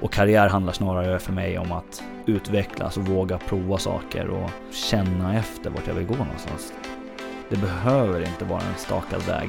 [0.00, 5.38] Och karriär handlar snarare för mig om att utvecklas och våga prova saker och känna
[5.38, 6.72] efter vart jag vill gå någonstans.
[7.48, 9.48] Det behöver inte vara en stakad väg.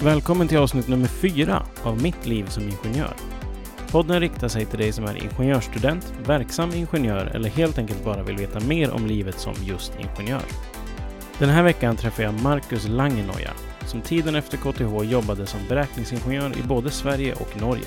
[0.00, 3.14] Välkommen till avsnitt nummer fyra av Mitt liv som ingenjör.
[3.90, 8.36] Podden riktar sig till dig som är ingenjörsstudent, verksam ingenjör eller helt enkelt bara vill
[8.36, 10.42] veta mer om livet som just ingenjör.
[11.38, 13.50] Den här veckan träffar jag Marcus Langenoja,
[13.86, 17.86] som tiden efter KTH jobbade som beräkningsingenjör i både Sverige och Norge.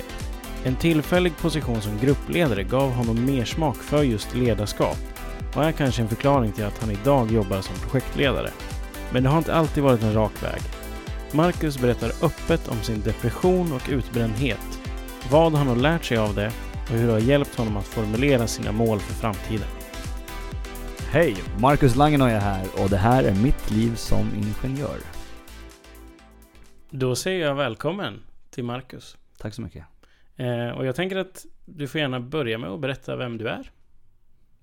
[0.64, 4.98] En tillfällig position som gruppledare gav honom mer smak för just ledarskap
[5.54, 8.50] och är kanske en förklaring till att han idag jobbar som projektledare.
[9.12, 10.60] Men det har inte alltid varit en rak väg.
[11.32, 14.80] Marcus berättar öppet om sin depression och utbrändhet,
[15.30, 16.52] vad han har lärt sig av det
[16.90, 19.68] och hur det har hjälpt honom att formulera sina mål för framtiden.
[21.10, 21.36] Hej!
[21.58, 25.13] Marcus Langenoja här och det här är mitt liv som ingenjör.
[26.96, 29.16] Då säger jag välkommen till Marcus.
[29.38, 29.84] Tack så mycket.
[30.36, 33.70] Eh, och jag tänker att du får gärna börja med att berätta vem du är.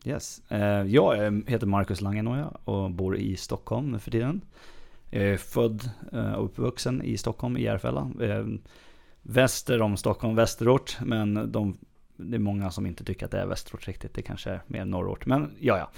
[0.05, 0.41] Yes.
[0.51, 1.15] Eh, jag
[1.47, 4.41] heter Marcus Langenoja och bor i Stockholm nu för tiden.
[5.09, 8.11] Jag är född eh, och uppvuxen i Stockholm, i Järfälla.
[8.21, 8.45] Eh,
[9.21, 10.97] väster om Stockholm, västerort.
[11.01, 11.77] Men de,
[12.15, 14.13] det är många som inte tycker att det är västerort riktigt.
[14.13, 15.25] Det kanske är mer norrort.
[15.25, 15.91] Men ja, ja.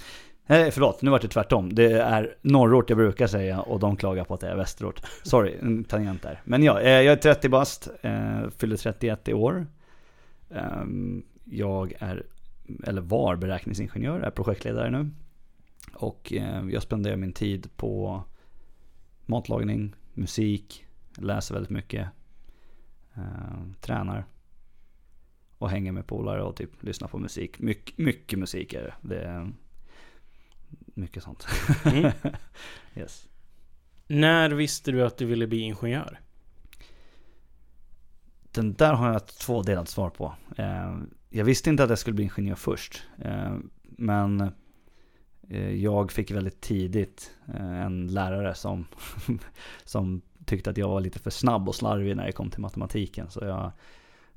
[0.46, 1.74] Nej förlåt, nu var det tvärtom.
[1.74, 5.00] Det är norrort jag brukar säga och de klagar på att det är västerort.
[5.22, 6.40] Sorry, en tangent där.
[6.44, 9.66] Men ja, eh, jag är 30 bast, eh, fyller 31 i år.
[10.50, 12.26] Ehm, jag är,
[12.86, 15.10] eller var beräkningsingenjör, är projektledare nu.
[15.92, 18.22] Och eh, jag spenderar min tid på
[19.26, 20.86] matlagning, musik,
[21.18, 22.08] läser väldigt mycket,
[23.80, 24.24] tränar
[25.58, 27.58] och hänger med polare och typ lyssnar på musik.
[27.58, 29.50] My mycket musik är det
[30.94, 31.46] mycket sånt.
[31.84, 32.12] Mm.
[32.96, 33.28] yes.
[34.06, 36.20] När visste du att du ville bli ingenjör?
[38.50, 40.34] Den där har jag ett tvådelat svar på.
[40.56, 40.96] Eh,
[41.30, 43.02] jag visste inte att jag skulle bli ingenjör först.
[43.18, 44.40] Eh, men
[45.48, 48.86] eh, jag fick väldigt tidigt en lärare som,
[49.84, 53.30] som tyckte att jag var lite för snabb och slarvig när det kom till matematiken.
[53.30, 53.72] Så jag,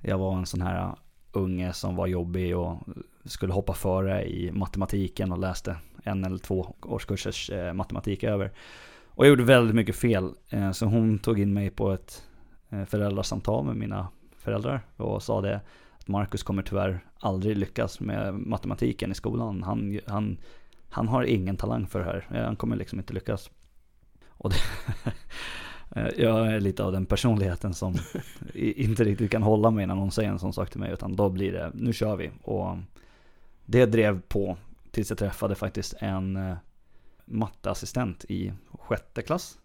[0.02, 0.96] jag var en sån här
[1.32, 2.84] unge som var jobbig och
[3.28, 8.52] skulle hoppa före i matematiken och läste en eller två årskursers eh, matematik över.
[9.06, 10.32] Och jag gjorde väldigt mycket fel.
[10.50, 12.24] Eh, så hon tog in mig på ett
[12.70, 15.62] eh, föräldrasamtal med mina föräldrar och sa det
[16.00, 19.64] att Marcus kommer tyvärr aldrig lyckas med matematiken i skolan.
[19.64, 20.38] Han, han,
[20.90, 22.44] han har ingen talang för det här.
[22.46, 23.50] Han kommer liksom inte lyckas.
[24.28, 24.58] Och det
[26.18, 27.96] jag är lite av den personligheten som
[28.54, 30.94] inte riktigt kan hålla mig när någon säger en sån sak till mig.
[30.94, 32.32] Utan då blir det, nu kör vi.
[32.44, 32.78] Och
[33.68, 34.58] det drev på
[34.92, 36.56] tills jag träffade faktiskt en
[37.26, 39.60] matteassistent i sjätte klass.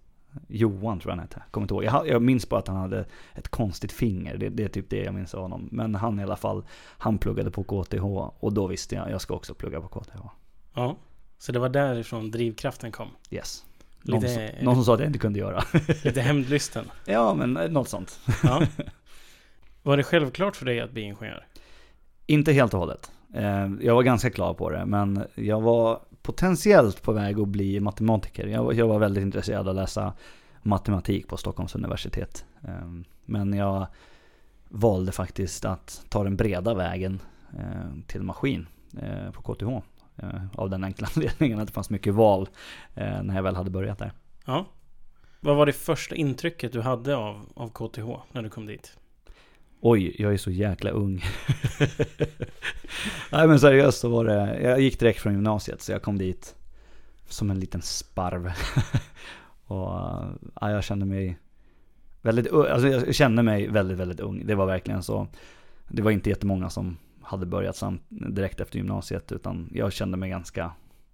[0.49, 1.85] Johan tror jag han hette, kommer inte ihåg.
[1.85, 3.05] Jag, jag minns bara att han hade
[3.35, 5.69] ett konstigt finger, det, det, är typ det jag minns av honom.
[5.73, 6.65] Men han i alla fall,
[6.99, 8.05] han pluggade på KTH
[8.41, 10.21] och då visste jag, jag ska också plugga på KTH.
[10.75, 10.97] Ja,
[11.39, 13.09] så det var därifrån drivkraften kom?
[13.31, 13.65] Yes.
[14.03, 15.65] Någon, Lite, som, någon som sa att jag inte kunde göra.
[16.05, 16.91] lite hämndlysten?
[17.05, 18.21] ja, men något sånt.
[18.43, 18.67] Ja.
[19.83, 21.47] Var det självklart för dig att bli ingenjör?
[22.27, 23.13] Inte helt och hållet.
[23.35, 27.81] Eh, jag var ganska klar på det, men jag var potentiellt på väg att bli
[27.81, 28.47] matematiker.
[28.47, 30.13] Jag, jag var väldigt intresserad av att läsa
[30.63, 32.45] matematik på Stockholms universitet.
[32.63, 33.87] Ehm, men jag
[34.69, 37.21] valde faktiskt att ta den breda vägen
[37.59, 38.67] eh, till maskin
[39.03, 39.69] eh, på KTH.
[40.55, 42.49] Av den enkla anledningen att det fanns mycket val
[42.95, 44.13] när jag väl hade börjat där.
[44.45, 44.67] Ja.
[45.41, 48.97] Vad var det första intrycket du hade av, av KTH när du kom dit?
[49.85, 51.25] Oj, jag är så jäkla ung.
[53.33, 56.55] Nej men seriöst så var det, jag gick direkt från gymnasiet så jag kom dit
[57.29, 58.47] som en liten sparv.
[59.67, 59.93] och
[60.61, 61.39] ja, jag kände mig
[62.21, 64.47] väldigt, alltså jag kände mig väldigt, väldigt ung.
[64.47, 65.27] Det var verkligen så.
[65.89, 70.31] Det var inte jättemånga som hade börjat samt direkt efter gymnasiet utan jag kände mig
[70.31, 70.73] ganska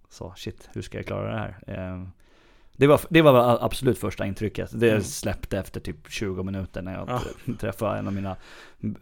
[0.09, 1.57] så shit, hur ska jag klara det här?
[1.67, 2.09] Ehm,
[2.79, 4.79] det var, det var absolut första intrycket.
[4.79, 5.03] Det mm.
[5.03, 7.53] släppte efter typ 20 minuter när jag ja.
[7.59, 8.35] träffade en av mina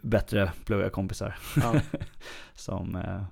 [0.02, 1.36] bättre pluggarkompisar.
[1.56, 1.80] Ja.
[2.54, 3.22] Som, eh,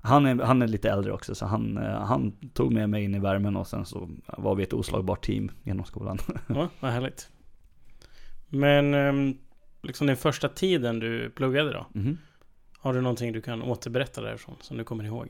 [0.00, 3.14] han, är, han är lite äldre också så han, eh, han tog med mig in
[3.14, 6.18] i värmen och sen så var vi ett oslagbart team genom skolan.
[6.48, 7.28] Ja, vad härligt.
[8.48, 9.34] Men eh,
[9.82, 11.86] liksom den första tiden du pluggade då?
[11.94, 12.18] Mm.
[12.78, 15.28] Har du någonting du kan återberätta därifrån som du kommer ihåg?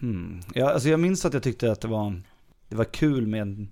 [0.00, 0.40] Hmm.
[0.54, 2.22] Ja, alltså jag minns att jag tyckte att det var
[2.68, 3.68] det var kul med en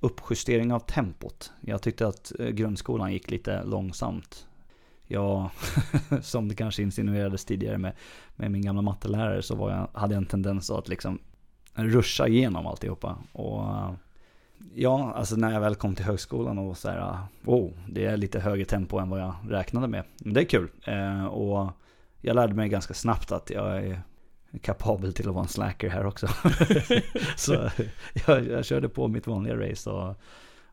[0.00, 1.52] uppjustering av tempot.
[1.60, 4.46] Jag tyckte att eh, grundskolan gick lite långsamt.
[5.06, 5.50] Jag,
[6.22, 7.92] som det kanske insinuerades tidigare med,
[8.36, 11.18] med min gamla mattelärare, så var jag, hade jag en tendens att liksom
[11.74, 13.18] ruscha igenom alltihopa.
[13.32, 13.92] Och eh,
[14.74, 18.16] Ja, alltså när jag väl kom till högskolan och så här, eh, wow, det är
[18.16, 20.04] lite högre tempo än vad jag räknade med.
[20.18, 20.68] Men det är kul.
[21.30, 21.70] Och
[22.20, 24.02] jag lärde mig ganska snabbt att jag är
[24.62, 26.26] kapabel till att vara en slacker här också.
[27.36, 27.70] så
[28.26, 30.14] jag, jag, körde på mitt vanliga race och,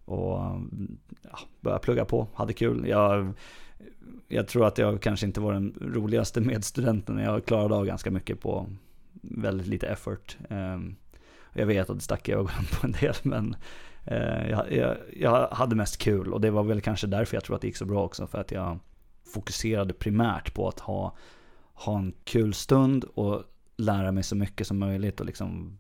[0.05, 0.61] och
[1.21, 2.87] ja, började plugga på, hade kul.
[2.87, 3.33] Jag,
[4.27, 7.17] jag tror att jag kanske inte var den roligaste medstudenten.
[7.17, 8.69] Jag klarade av ganska mycket på
[9.21, 10.37] väldigt lite effort.
[10.49, 10.95] Um,
[11.53, 13.55] jag vet att det stack i ögonen på en del men
[14.05, 17.55] eh, jag, jag, jag, hade mest kul och det var väl kanske därför jag tror
[17.55, 18.27] att det gick så bra också.
[18.27, 18.79] För att jag
[19.33, 21.15] fokuserade primärt på att ha,
[21.73, 23.43] ha en kul stund och
[23.77, 25.77] lära mig så mycket som möjligt och liksom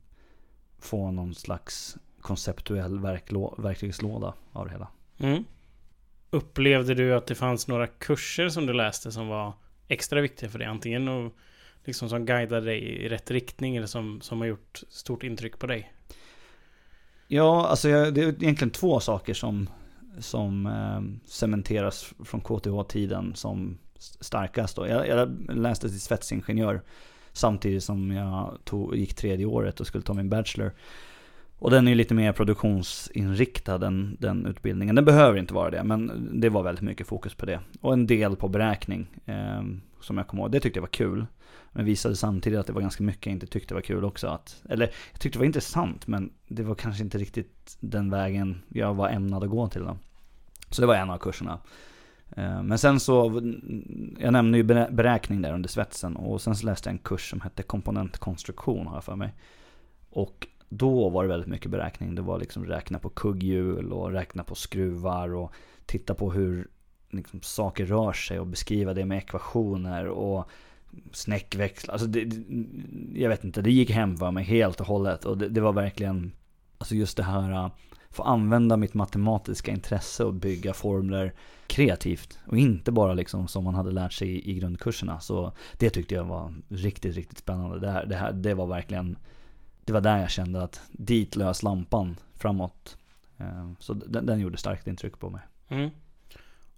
[0.79, 2.99] få någon slags konceptuell
[3.57, 4.87] verktygslåda av det hela.
[5.17, 5.43] Mm.
[6.29, 9.53] Upplevde du att det fanns några kurser som du läste som var
[9.87, 10.67] extra viktiga för dig?
[10.67, 11.33] Antingen och
[11.85, 15.67] liksom som guidade dig i rätt riktning eller som, som har gjort stort intryck på
[15.67, 15.93] dig?
[17.27, 19.69] Ja, alltså jag, det är egentligen två saker som,
[20.19, 24.75] som eh, cementeras från KTH-tiden som starkast.
[24.75, 24.87] Då.
[24.87, 26.81] Jag, jag läste till svetsingenjör
[27.37, 30.71] samtidigt som jag tog, gick tredje året och skulle ta min bachelor.
[31.59, 34.95] Och den är ju lite mer produktionsinriktad den, den utbildningen.
[34.95, 37.59] Den behöver inte vara det, men det var väldigt mycket fokus på det.
[37.81, 39.61] Och en del på beräkning, eh,
[40.01, 40.51] som jag kommer ihåg.
[40.51, 41.25] Det tyckte jag var kul.
[41.71, 44.27] Men visade samtidigt att det var ganska mycket jag inte tyckte var kul också.
[44.27, 48.61] Att, eller jag tyckte det var intressant men det var kanske inte riktigt den vägen
[48.69, 49.81] jag var ämnad att gå till.
[49.81, 49.97] Då.
[50.69, 51.59] Så det var en av kurserna.
[52.35, 53.41] Eh, men sen så,
[54.19, 57.41] jag nämnde ju beräkning där under svetsen och sen så läste jag en kurs som
[57.41, 59.33] hette komponentkonstruktion har jag för mig.
[60.09, 62.15] Och då var det väldigt mycket beräkning.
[62.15, 65.51] Det var liksom räkna på kugghjul och räkna på skruvar och
[65.85, 66.67] titta på hur
[67.09, 70.49] liksom, saker rör sig och beskriva det med ekvationer och
[71.11, 71.93] snäckväxla.
[71.93, 72.33] Alltså det,
[73.13, 75.25] jag vet inte, det gick hem för mig helt och hållet.
[75.25, 76.31] Och det, det var verkligen,
[76.77, 77.71] alltså just det här,
[78.11, 81.33] få använda mitt matematiska intresse och bygga formler
[81.67, 82.39] kreativt.
[82.45, 85.19] Och inte bara liksom som man hade lärt sig i, i grundkurserna.
[85.19, 87.79] Så det tyckte jag var riktigt, riktigt spännande.
[87.79, 89.17] Det, här, det, här, det var verkligen,
[89.85, 92.97] det var där jag kände att dit lös lampan framåt.
[93.37, 95.41] Äh, så den, den gjorde starkt intryck på mig.
[95.67, 95.89] Mm.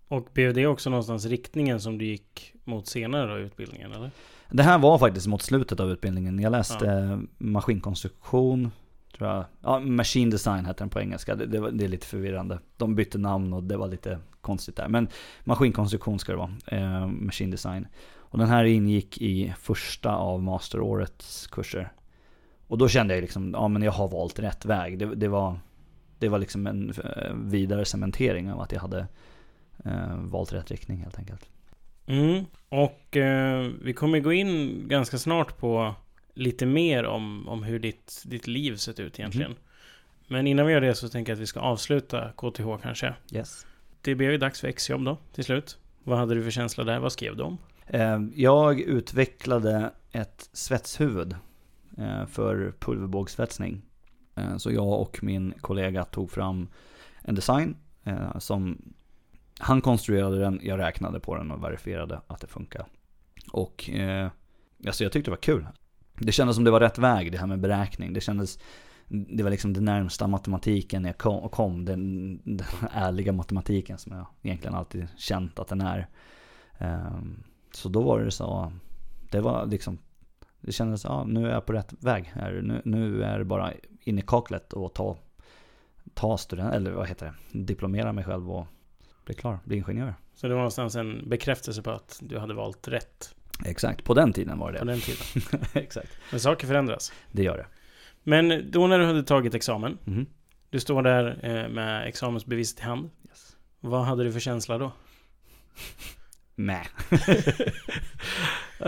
[0.08, 4.12] Och blev det också någonstans riktningen som du gick mot senare då i utbildningen eller?
[4.52, 6.40] Det här var faktiskt mot slutet av utbildningen.
[6.40, 7.20] Jag läste ja.
[7.38, 8.72] maskinkonstruktion,
[9.20, 9.46] tror jag.
[9.62, 11.36] Ja, machine design heter den på engelska.
[11.36, 12.60] Det, det, det, är lite förvirrande.
[12.78, 14.88] De bytte namn och det var lite konstigt där.
[14.88, 15.08] Men
[15.44, 16.52] maskinkonstruktion ska det vara.
[16.68, 17.88] Eh, machine design.
[18.18, 21.92] Och den här ingick i första av masterårets kurser.
[22.68, 25.00] Och då kände jag liksom, ja men jag har valt rätt väg.
[25.00, 25.60] Det, det var,
[26.20, 29.08] det var liksom en eh, vidare cementering av att jag hade
[29.86, 31.50] eh, valt rätt riktning helt enkelt.
[32.06, 32.46] Mm.
[32.70, 35.96] Och eh, vi kommer gå in ganska snart på
[36.34, 39.52] lite mer om, om hur ditt, ditt liv sett ut egentligen.
[39.52, 39.64] Mm.
[40.28, 43.16] Men innan vi gör det så tänker jag att vi ska avsluta KTH kanske.
[43.32, 43.66] Yes.
[44.02, 45.78] Det blev ju dags för exjobb då, till slut.
[46.04, 47.00] Vad hade du för känsla där?
[47.00, 47.58] Vad skrev du om?
[47.88, 51.36] Eh, jag utvecklade ett svetshuvud
[51.98, 53.82] eh, för pulverbågssvetsning.
[54.36, 56.68] Eh, så jag och min kollega tog fram
[57.22, 57.78] en design
[58.40, 58.94] som
[59.60, 62.86] han konstruerade den, jag räknade på den och verifierade att det funkar.
[63.52, 64.30] Och eh,
[64.88, 65.68] alltså jag tyckte det var kul.
[66.20, 68.14] Det kändes som det var rätt väg det här med beräkning.
[68.14, 68.60] Det kändes,
[69.08, 74.26] det var liksom det närmsta matematiken jag kom, kom den, den ärliga matematiken som jag
[74.42, 76.08] egentligen alltid känt att den är.
[76.78, 78.72] Ehm, så då var det så,
[79.32, 79.98] det var liksom,
[80.62, 82.62] det kändes, ja nu är jag på rätt väg här.
[82.64, 85.18] Nu, nu är det bara in i kaklet och ta,
[86.14, 88.68] ta student, eller vad heter det, diplomera mig själv och
[89.26, 90.14] bli klar, bli ingenjör.
[90.34, 93.36] Så det var någonstans en bekräftelse på att du hade valt rätt?
[93.66, 95.60] Exakt, på den tiden var det På den tiden.
[95.74, 96.10] Exakt.
[96.32, 97.12] Men saker förändras.
[97.32, 97.66] Det gör det.
[98.24, 100.26] Men då när du hade tagit examen, mm.
[100.70, 103.10] du står där eh, med examensbeviset i hand.
[103.30, 103.58] Yes.
[103.80, 104.92] Vad hade du för känsla då?
[106.56, 106.86] Mäh.
[107.12, 107.18] uh,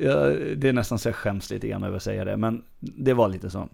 [0.00, 0.26] ja,
[0.56, 3.28] det är nästan så jag skäms lite grann över att säga det, men det var
[3.28, 3.68] lite så.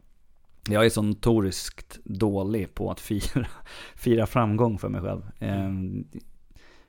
[0.69, 3.47] Jag är så notoriskt dålig på att fira,
[3.95, 5.23] fira framgång för mig själv.
[5.39, 6.05] Mm.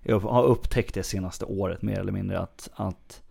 [0.02, 3.22] Jag har upptäckt det senaste året mer eller mindre att, att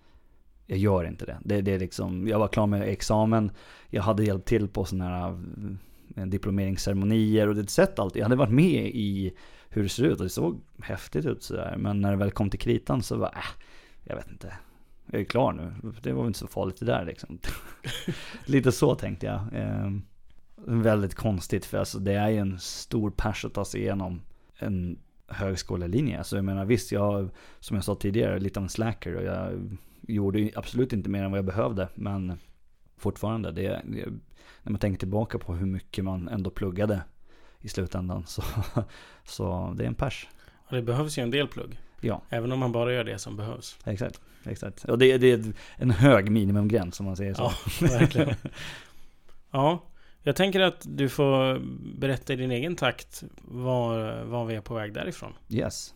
[0.67, 1.39] jag gör inte det.
[1.45, 3.51] det, det är liksom, jag var klar med examen,
[3.89, 5.39] jag hade hjälpt till på sådana här
[6.17, 8.17] eh, diplomeringsceremonier och det sett allt.
[8.17, 9.33] Jag hade varit med i
[9.69, 11.77] hur det ser ut och det såg häftigt ut sådär.
[11.79, 13.63] Men när det väl kom till kritan så var äh,
[14.05, 14.53] jag vet inte.
[15.07, 15.93] Jag är klar nu.
[16.03, 17.39] Det var väl inte så farligt det där liksom.
[18.45, 19.41] Lite så tänkte jag.
[19.53, 20.03] Ehm,
[20.65, 24.23] väldigt konstigt för alltså det är ju en stor pers att ta sig igenom
[24.59, 26.19] en högskolelinje.
[26.19, 27.29] Alltså jag menar visst, jag
[27.61, 29.53] som jag sa tidigare, lite av en slacker och jag
[30.07, 31.89] gjorde absolut inte mer än vad jag behövde.
[31.95, 32.39] Men
[32.97, 34.07] fortfarande, det, det,
[34.63, 37.01] när man tänker tillbaka på hur mycket man ändå pluggade
[37.61, 38.27] i slutändan.
[38.27, 38.43] Så,
[39.25, 40.29] så det är en pers.
[40.69, 41.81] Och det behövs ju en del plugg.
[42.01, 42.23] Ja.
[42.29, 43.79] Även om man bara gör det som behövs.
[43.85, 44.21] Exakt.
[44.45, 44.85] exakt.
[44.85, 47.43] Och det, det är en hög minimumgräns om man säger så.
[47.43, 47.53] Ja,
[47.87, 48.35] verkligen.
[49.51, 49.83] ja,
[50.23, 51.59] jag tänker att du får
[51.99, 55.33] berätta i din egen takt var, var vi är på väg därifrån.
[55.49, 55.95] Yes.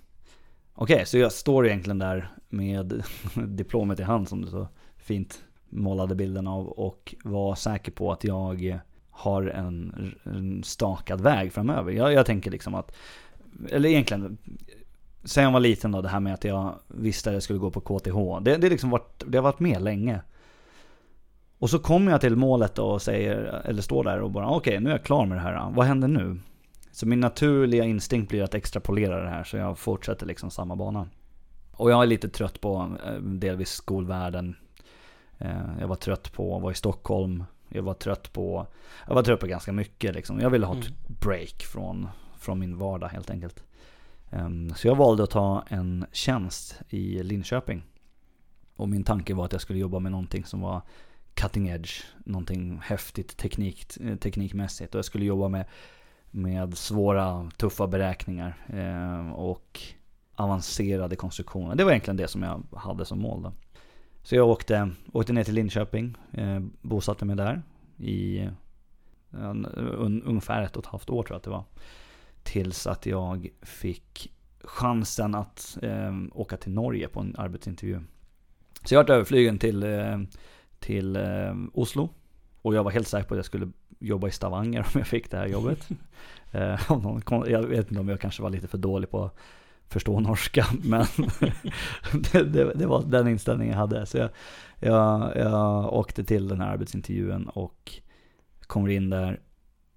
[0.82, 3.04] Okej, okay, så jag står egentligen där med
[3.48, 8.24] diplomet i hand som du så fint målade bilden av och var säker på att
[8.24, 11.92] jag har en, en stakad väg framöver.
[11.92, 12.96] Jag, jag tänker liksom att,
[13.70, 14.38] eller egentligen,
[15.24, 17.70] sen jag var liten då, det här med att jag visste att jag skulle gå
[17.70, 18.42] på KTH.
[18.42, 20.20] Det, det, liksom varit, det har varit med länge.
[21.58, 24.80] Och så kommer jag till målet och säger, eller står där och bara okej, okay,
[24.80, 25.70] nu är jag klar med det här.
[25.70, 26.38] Vad händer nu?
[26.92, 31.08] Så min naturliga instinkt blir att extrapolera det här, så jag fortsätter liksom samma bana.
[31.72, 34.56] Och jag är lite trött på eh, delvis skolvärlden.
[35.38, 37.44] Eh, jag var trött på att vara i Stockholm.
[37.68, 38.66] Jag var trött på,
[39.06, 40.40] jag var trött på ganska mycket liksom.
[40.40, 40.98] Jag ville ha ett mm.
[41.20, 43.64] break från, från min vardag helt enkelt.
[44.30, 47.82] Ehm, så jag valde att ta en tjänst i Linköping.
[48.76, 50.82] Och min tanke var att jag skulle jobba med någonting som var
[51.34, 53.86] cutting edge, någonting häftigt teknik,
[54.20, 54.94] teknikmässigt.
[54.94, 55.64] Och jag skulle jobba med,
[56.30, 59.80] med svåra, tuffa beräkningar eh, och
[60.34, 61.74] avancerade konstruktioner.
[61.74, 63.42] Det var egentligen det som jag hade som mål.
[63.42, 63.52] Då.
[64.22, 67.62] Så jag åkte, åkte ner till Linköping, eh, bosatte mig där
[67.96, 68.48] i
[69.30, 71.64] en, un, ungefär ett och ett halvt år tror jag att det var.
[72.42, 74.32] Tills att jag fick
[74.64, 78.00] chansen att eh, åka till Norge på en arbetsintervju.
[78.84, 80.20] Så jag vart överflygen till, eh,
[80.78, 82.08] till eh, Oslo.
[82.62, 85.30] Och jag var helt säker på att jag skulle jobba i Stavanger om jag fick
[85.30, 85.88] det här jobbet.
[86.52, 86.80] Eh,
[87.46, 89.36] jag vet inte om jag kanske var lite för dålig på att
[89.88, 90.66] förstå norska.
[90.82, 91.06] Men
[92.32, 94.06] det, det, det, var den inställningen jag hade.
[94.06, 94.30] Så jag,
[94.78, 98.00] jag, jag åkte till den här arbetsintervjun och
[98.60, 99.40] kommer in där.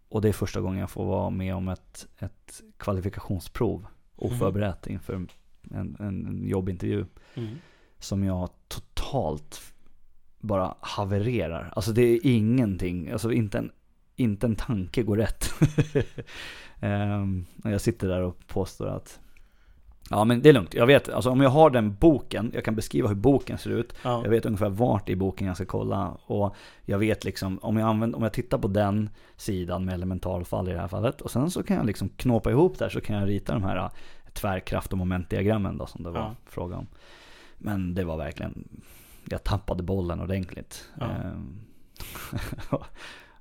[0.10, 4.94] Och det är första gången jag får vara med om ett, ett kvalifikationsprov oförberett mm.
[4.94, 5.14] inför
[5.72, 7.06] en, en jobbintervju.
[7.36, 7.56] Mm.
[8.00, 9.73] Som jag totalt
[10.44, 11.74] bara havererar.
[11.76, 13.72] Alltså det är ingenting, alltså inte en,
[14.16, 15.54] inte en tanke går rätt.
[16.82, 19.20] um, jag sitter där och påstår att
[20.10, 20.74] Ja men det är lugnt.
[20.74, 23.94] Jag vet, alltså om jag har den boken, jag kan beskriva hur boken ser ut.
[24.04, 24.22] Ja.
[24.24, 26.18] Jag vet ungefär vart i boken jag ska kolla.
[26.26, 30.70] Och jag vet liksom, om jag, använder, om jag tittar på den sidan med elementalfall
[30.70, 31.22] i det här fallet.
[31.22, 33.78] Och sen så kan jag liksom knåpa ihop där så kan jag rita de här
[33.78, 33.90] äh,
[34.34, 36.36] tvärkraft och momentdiagrammen då som det var ja.
[36.46, 36.88] fråga om.
[37.58, 38.68] Men det var verkligen,
[39.30, 40.92] jag tappade bollen ordentligt.
[41.00, 41.60] Ja, ehm,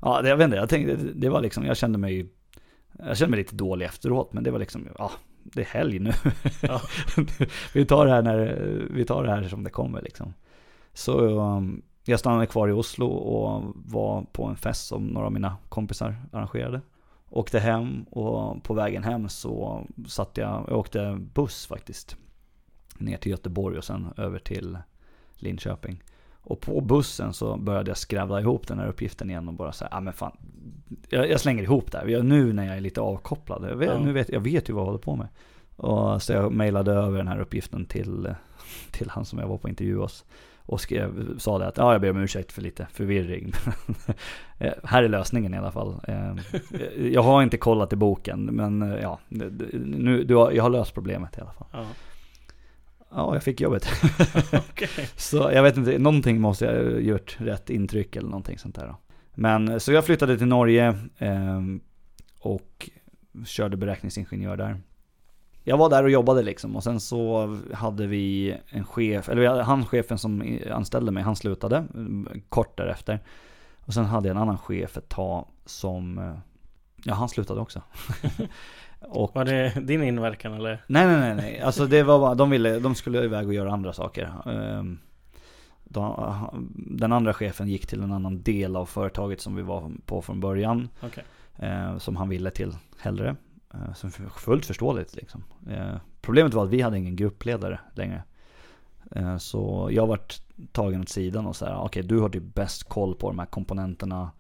[0.01, 2.33] ja jag vet inte, jag tänkte, det var liksom, jag kände mig
[2.99, 5.11] jag kände mig lite dålig efteråt, men det var liksom, ja,
[5.43, 6.13] det är helg nu.
[6.63, 6.81] Ja.
[7.75, 8.57] vi, tar det här när,
[8.91, 10.35] vi tar det här som det kommer liksom.
[10.93, 15.33] Så um, jag stannade kvar i Oslo och var på en fest som några av
[15.33, 16.81] mina kompisar arrangerade.
[17.31, 22.17] Åkte hem och på vägen hem så satt jag, jag åkte buss faktiskt.
[22.99, 24.79] Ner till Göteborg och sen över till
[25.43, 26.03] Linköping.
[26.45, 29.89] Och på bussen så började jag skrävla ihop den här uppgiften igen och bara säga,
[29.91, 30.37] ja ah, men fan.
[31.09, 32.23] Jag, jag, slänger ihop det här.
[32.23, 33.65] Nu när jag är lite avkopplad.
[33.71, 33.99] Jag vet, ja.
[33.99, 35.29] nu vet, jag vet ju vad jag håller på med.
[35.77, 38.35] Och så jag mejlade över den här uppgiften till,
[38.91, 40.25] till han som jag var på intervju hos.
[40.65, 43.53] Och skrev, sa det att ja, jag ber om ursäkt för lite förvirring.
[44.85, 46.01] här är lösningen i alla fall.
[46.09, 46.39] Ehm,
[47.13, 51.39] jag har inte kollat i boken, men ja, nu, du har, jag har löst problemet
[51.39, 51.69] i alla fall.
[51.73, 51.85] Ja.
[53.15, 53.87] Ja, jag fick jobbet.
[54.53, 55.07] okay.
[55.17, 58.87] Så jag vet inte, någonting måste jag ha gjort rätt intryck eller någonting sånt där.
[58.87, 58.97] Då.
[59.35, 60.89] Men så jag flyttade till Norge
[61.19, 61.61] eh,
[62.39, 62.91] och
[63.47, 64.81] körde beräkningsingenjör där.
[65.65, 69.87] Jag var där och jobbade liksom och sen så hade vi en chef, eller han
[69.87, 71.85] chefen som anställde mig, han slutade
[72.49, 73.21] kort därefter.
[73.81, 76.39] Och sen hade jag en annan chef ett tag som, eh,
[77.05, 77.83] ja han slutade också.
[79.09, 80.85] Och, var det din inverkan eller?
[80.87, 81.61] Nej nej nej, nej.
[81.61, 84.33] alltså det var bara, de ville, de skulle iväg och göra andra saker.
[84.47, 84.99] Ehm,
[86.75, 90.41] den andra chefen gick till en annan del av företaget som vi var på från
[90.41, 90.89] början.
[91.03, 91.25] Okay.
[91.57, 93.37] Ehm, som han ville till hellre.
[93.75, 95.45] Ehm, som fullt förståeligt liksom.
[96.21, 98.23] Problemet var att vi hade ingen gruppledare längre.
[99.39, 100.43] Så jag vart
[100.73, 103.39] tagen åt sidan och så här, okej okay, du har typ bäst koll på de
[103.39, 104.31] här komponenterna.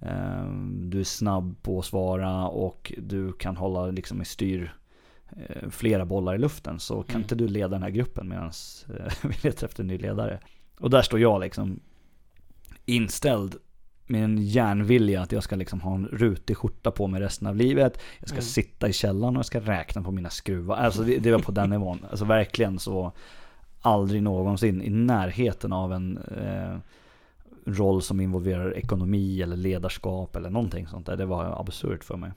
[0.00, 4.74] Ehm, du är snabb på att svara och du kan hålla liksom i styr
[5.36, 6.80] eh, flera bollar i luften.
[6.80, 7.22] Så kan mm.
[7.22, 8.50] inte du leda den här gruppen medan
[8.98, 10.40] eh, vi letar efter en ny ledare.
[10.80, 11.80] Och där står jag liksom
[12.84, 13.56] inställd
[14.06, 17.56] med en järnvilja att jag ska liksom ha en rutig skjorta på mig resten av
[17.56, 17.98] livet.
[18.18, 18.42] Jag ska mm.
[18.42, 20.76] sitta i källaren och jag ska räkna på mina skruvar.
[20.76, 22.06] Alltså det, det var på den nivån.
[22.10, 23.12] Alltså verkligen så
[23.80, 26.76] aldrig någonsin i närheten av en eh,
[27.66, 31.16] roll som involverar ekonomi eller ledarskap eller någonting sånt där.
[31.16, 32.32] Det var absurt för mig.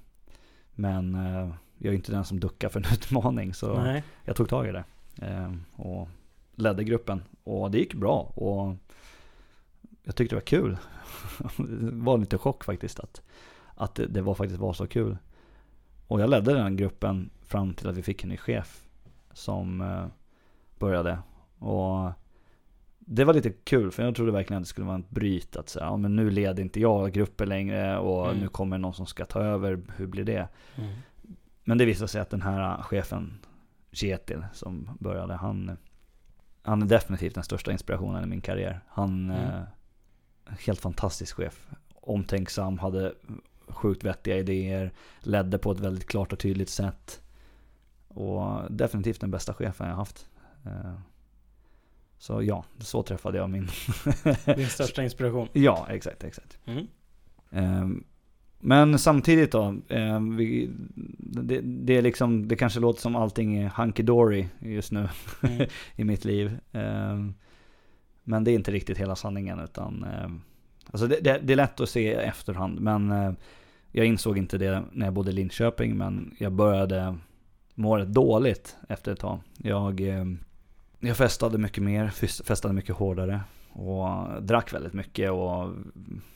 [0.71, 4.03] Men eh, jag är inte den som duckar för en utmaning så Nej.
[4.25, 4.83] jag tog tag i det.
[5.21, 6.07] Eh, och
[6.55, 7.23] ledde gruppen.
[7.43, 8.31] Och det gick bra.
[8.35, 8.75] Och
[10.03, 10.77] jag tyckte det var kul.
[11.57, 13.21] det var lite chock faktiskt att,
[13.75, 15.17] att det, det var faktiskt var så kul.
[16.07, 18.83] Och jag ledde den gruppen fram till att vi fick en ny chef
[19.33, 20.05] som eh,
[20.79, 21.19] började.
[21.59, 22.11] Och
[23.11, 25.55] det var lite kul för jag trodde verkligen att det skulle vara ett bryt.
[25.55, 28.39] Att säga, ja, men nu leder inte jag gruppen längre och Mm.
[28.41, 29.81] nu kommer någon som ska ta över.
[29.97, 30.47] Hur blir det?
[30.75, 30.93] Mm.
[31.63, 33.39] Men det visade sig att den här chefen,
[33.91, 35.77] Kjetil, som började, han,
[36.61, 38.79] han är definitivt den största inspirationen i min karriär.
[38.87, 39.45] Han, Mm.
[39.45, 39.61] eh,
[40.65, 41.67] helt fantastisk chef.
[41.93, 43.13] Omtänksam, hade
[43.67, 47.21] sjukt vettiga idéer, ledde på ett väldigt klart och tydligt sätt.
[48.07, 50.29] Och definitivt den bästa chefen jag haft.
[50.65, 50.93] Eh,
[52.21, 53.67] Så ja, så träffade jag min...
[54.55, 55.47] Din största inspiration.
[55.53, 56.59] ja, exakt, exakt.
[56.65, 56.87] Mm.
[57.51, 58.03] Ehm,
[58.59, 60.69] Men samtidigt då, ehm, vi,
[61.17, 65.09] det, det är liksom, det kanske låter som allting är hunky-dory just nu
[65.43, 65.67] Mm.
[65.95, 66.57] i mitt liv.
[66.71, 67.33] Ehm,
[68.23, 70.05] Men det är inte riktigt hela sanningen utan,
[70.85, 73.31] alltså det, det, det är lätt att se i efterhand men eh,
[73.91, 77.17] jag insåg inte det när jag bodde i Linköping men jag började
[77.75, 79.39] må rätt dåligt efter ett tag.
[79.57, 80.01] Jag,
[80.99, 83.41] jag festade mycket mer, fest- festade mycket hårdare
[83.73, 85.69] och drack väldigt mycket och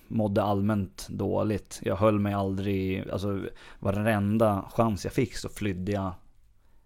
[0.07, 1.79] mådde allmänt dåligt.
[1.83, 3.39] Jag höll mig aldrig, alltså
[3.79, 6.11] varenda chans jag fick så flydde jag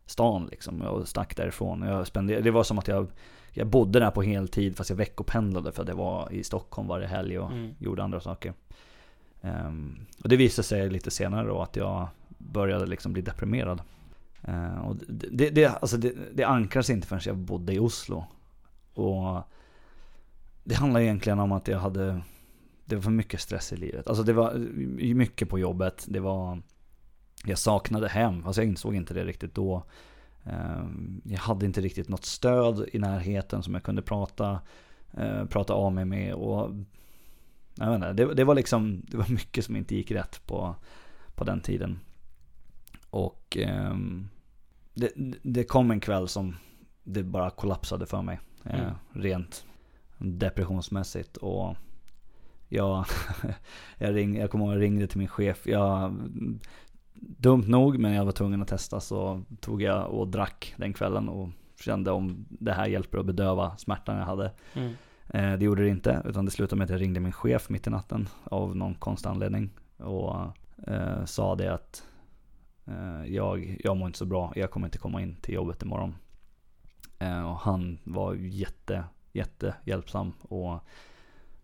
[0.06, 1.82] stan liksom och stack därifrån.
[1.82, 3.08] Jag spenderade, det var som att jag,
[3.52, 7.08] jag bodde där på heltid fast jag veckopendlade för att jag var i Stockholm varje
[7.08, 7.74] helg och Mm.
[7.80, 8.54] gjorde andra saker.
[9.42, 12.08] Ehm, och det visade sig lite senare då att jag
[12.38, 13.82] började liksom bli deprimerad.
[14.42, 18.26] Eh, och det, det, alltså det, det ankras inte förrän jag bodde i Oslo.
[18.94, 19.44] Och
[20.64, 22.22] det handlar egentligen om att jag hade,
[22.86, 24.08] det var för mycket stress i livet.
[24.08, 24.54] Alltså det var
[25.14, 26.06] mycket på jobbet.
[26.08, 26.62] Det var,
[27.46, 28.46] jag saknade hem.
[28.46, 29.84] Alltså jag insåg inte det riktigt då.
[30.44, 30.86] Eh,
[31.24, 34.60] jag hade inte riktigt något stöd i närheten som jag kunde prata,
[35.14, 36.34] eh, prata av mig med.
[36.34, 36.72] Och
[37.76, 40.76] jag vet inte, det, det var liksom, det var mycket som inte gick rätt på,
[41.36, 42.00] på den tiden.
[43.10, 44.30] Och ehm,
[44.94, 45.12] det,
[45.44, 46.56] det kom en kväll som
[47.04, 48.40] det bara kollapsade för mig.
[48.64, 48.94] eh, Mm.
[49.14, 49.66] Rent
[50.18, 51.38] depressionsmässigt.
[51.38, 51.76] Och
[52.70, 53.06] jag,
[53.98, 55.68] jag, ring, jag kommer ihåg jag ringde till min chef.
[55.68, 56.16] Jag,
[57.14, 61.30] dumt nog, men jag var tvungen att testa så tog jag och drack den kvällen
[61.30, 64.52] och kände om det här hjälper att bedöva smärtan jag hade.
[64.74, 64.94] Mm.
[65.30, 67.88] Eh, det gjorde det inte, utan det slutade med att jag ringde min chef mitt
[67.88, 69.70] i natten av någon konstig anledning.
[69.98, 70.36] Och
[70.88, 72.17] eh, sa det att eh,
[73.26, 76.16] jag, jag mår inte så bra, jag kommer inte komma in till jobbet imorgon.
[77.20, 80.80] Eh, och han var jätte, jätte hjälpsam och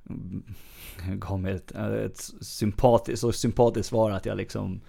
[1.07, 4.81] gav mig ett, ett sympatiskt, så sympatiskt svar att jag liksom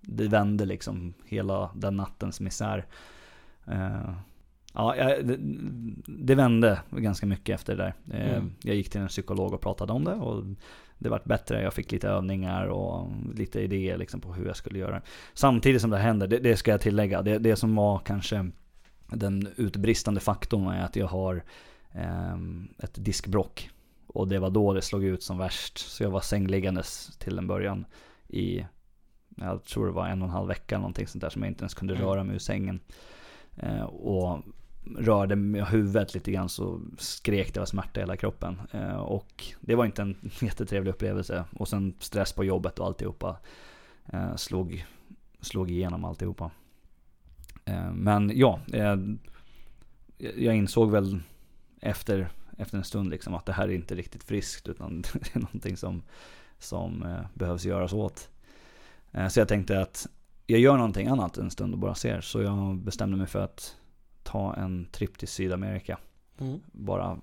[0.00, 2.86] det vände liksom hela den nattens misär.
[3.66, 4.14] Eh,
[4.72, 4.94] ja,
[6.06, 7.94] det, vände ganska mycket efter det där.
[8.18, 8.52] Eh, Mm.
[8.62, 10.44] Jag gick till en psykolog och pratade om det och
[10.98, 11.62] det vart bättre.
[11.62, 15.02] Jag fick lite övningar och lite idéer liksom på hur jag skulle göra.
[15.34, 18.50] Samtidigt som det hände, det, det ska jag tillägga, det, det som var kanske
[19.06, 21.42] den utbristande faktorn är att jag har
[21.92, 23.70] ehm, ett diskbrock.
[24.06, 25.78] Och det var då det slog ut som värst.
[25.78, 27.84] Så jag var sängliggandes till en början
[28.28, 28.66] i,
[29.36, 31.62] jag tror det var en och en halv vecka någonting sånt där som jag inte
[31.62, 32.06] ens kunde Mm.
[32.06, 32.80] röra mig ur sängen.
[33.56, 34.42] Eh, och
[34.98, 38.60] rörde med huvudet lite grann så skrek det av smärta i hela kroppen.
[38.70, 41.44] Eh, och det var inte en jättetrevlig upplevelse.
[41.52, 43.36] Och sen stress på jobbet och alltihopa
[44.12, 44.86] eh, slog,
[45.40, 46.50] slog igenom alltihopa.
[47.64, 48.96] Eh, men ja, eh,
[50.18, 51.20] jag insåg väl
[51.80, 55.40] efter, efter en stund liksom att det här är inte riktigt friskt utan det är
[55.40, 56.02] någonting som,
[56.58, 58.28] som eh, behövs göras åt.
[59.12, 60.06] Eh, så jag tänkte att
[60.46, 62.20] jag gör någonting annat en stund och bara ser.
[62.20, 63.76] Så jag bestämde mig för att
[64.28, 65.98] ta en tripp till Sydamerika.
[66.40, 66.60] Mm.
[66.72, 67.18] Bara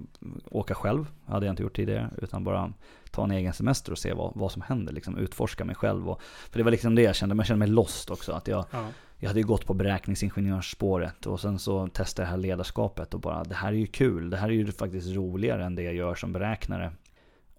[0.51, 2.09] åka själv, hade jag inte gjort tidigare.
[2.17, 2.73] Utan bara
[3.11, 4.93] ta en egen semester och se vad, vad som händer.
[4.93, 6.09] Liksom utforska mig själv.
[6.09, 8.31] Och, för det var liksom det jag kände, men jag kände mig lost också.
[8.31, 8.87] Att jag, Ja.
[9.17, 13.19] jag hade ju gått på beräkningsingenjörsspåret och sen så testade jag det här ledarskapet och
[13.19, 14.29] bara det här är ju kul.
[14.29, 16.91] Det här är ju faktiskt roligare än det jag gör som beräknare.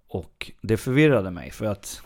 [0.09, 2.03] Och det förvirrade mig för att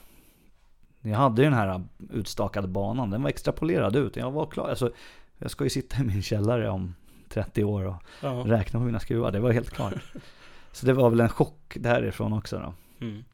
[1.00, 3.10] jag hade ju den här utstakade banan.
[3.10, 4.16] Den var extrapolerad ut.
[4.16, 4.68] Jag var klar.
[4.68, 4.92] Alltså,
[5.38, 6.94] jag ska ju sitta i min källare om
[7.30, 8.42] 30 år och Ja.
[8.46, 9.30] räkna på mina skruvar.
[9.32, 9.94] Det var helt klart.
[10.72, 12.74] Så det var väl en chock därifrån också då.
[13.06, 13.24] Mm.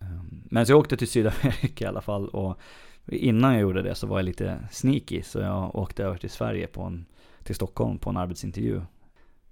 [0.00, 2.58] Ehm, Men så jag åkte till Sydamerika i alla fall och
[3.06, 6.66] innan jag gjorde det så var jag lite sneaky så jag åkte över till Sverige
[6.66, 7.06] på en,
[7.42, 8.80] till Stockholm på en arbetsintervju.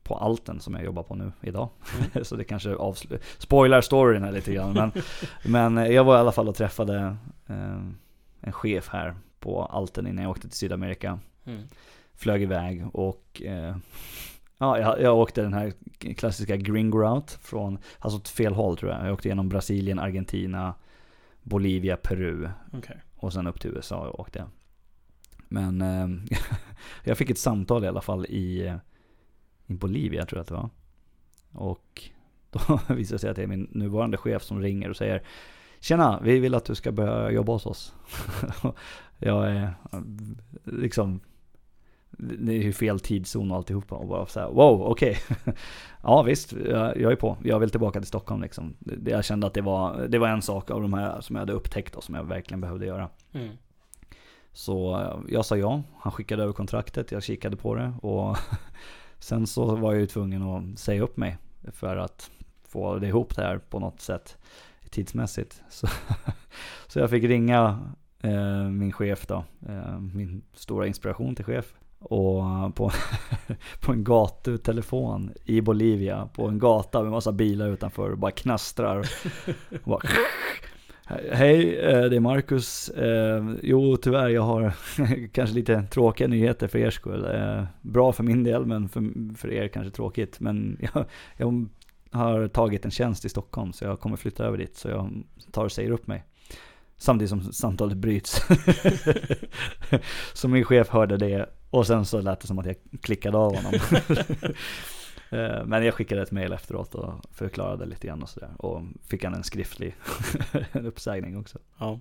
[0.03, 1.69] På Alten som jag jobbar på nu idag.
[2.23, 4.73] så det kanske avslu- spoilar storyn här lite grann.
[4.73, 4.93] Men,
[5.75, 7.79] men jag var i alla fall och träffade eh,
[8.41, 11.19] en chef här på Alten innan jag åkte till Sydamerika.
[11.45, 11.63] Mm.
[12.15, 13.77] Flög iväg och eh,
[14.59, 15.73] ja, jag, jag åkte den här
[16.15, 19.07] klassiska gringo route från, alltså åt fel håll tror jag.
[19.07, 20.75] Jag åkte genom Brasilien, Argentina,
[21.43, 22.97] Bolivia, Peru Okej.
[23.17, 24.49] och sen upp till USA och åkte jag.
[25.49, 26.37] Men eh,
[27.05, 28.77] jag fick ett samtal i alla fall i, eh,
[29.67, 30.71] i Bolivia tror jag att det var.
[31.53, 32.11] Och
[32.51, 35.23] då visade det sig att det är min nuvarande chef som ringer och säger
[35.81, 37.95] Tjena, vi vill att du ska börja jobba hos oss.
[39.19, 39.75] jag är
[40.65, 41.21] liksom
[42.19, 45.19] det är ju fel tidszon och alltihopa och bara så här, wow, okej.
[46.03, 47.37] ja visst, jag, jag är på.
[47.45, 48.75] Jag vill tillbaka till Stockholm liksom.
[48.79, 51.41] Det- Jag kände att det var, det var en sak av de här som jag
[51.41, 53.09] hade upptäckt och som jag verkligen behövde göra.
[53.33, 53.49] Mm.
[54.53, 58.37] Så jag sa ja, han skickade över kontraktet, jag kikade på det och
[59.19, 61.39] sen så var jag ju tvungen att säga upp mig
[61.73, 62.31] för att
[62.69, 64.37] få det ihop det här på något sätt
[64.91, 65.63] tidsmässigt.
[65.69, 65.87] Så,
[66.87, 67.79] så jag fick ringa
[68.23, 71.75] eh, min chef då, eh, min stora inspiration till chef.
[72.05, 72.91] Och på,
[73.81, 78.99] på en gatutelefon i Bolivia, på en gata med massa bilar utanför och bara knastrar.
[79.83, 80.01] Och bara,
[81.33, 82.89] Hej, eh, det är Marcus.
[82.89, 84.73] Eh, jo, tyvärr, jag har
[85.33, 87.25] kanske lite tråkiga nyheter för er skull.
[87.35, 90.41] Eh, bra för min del, men för, för er kanske tråkigt.
[90.41, 91.05] Men jag,
[91.37, 91.69] jag
[92.11, 94.77] har tagit en tjänst i Stockholm, så jag kommer flytta över dit.
[94.77, 96.25] Så jag tar och säger upp mig.
[96.97, 98.47] Samtidigt som samtalet bryts.
[100.35, 103.57] så min chef hörde det, och sen så lät det som att jag klickade av
[103.57, 103.73] honom.
[105.31, 108.51] Eh, Men jag skickade ett mail efteråt och förklarade lite grann och sådär.
[108.59, 109.97] Och fick han en skriftlig
[110.73, 111.59] en uppsägning också.
[111.79, 112.01] Ja.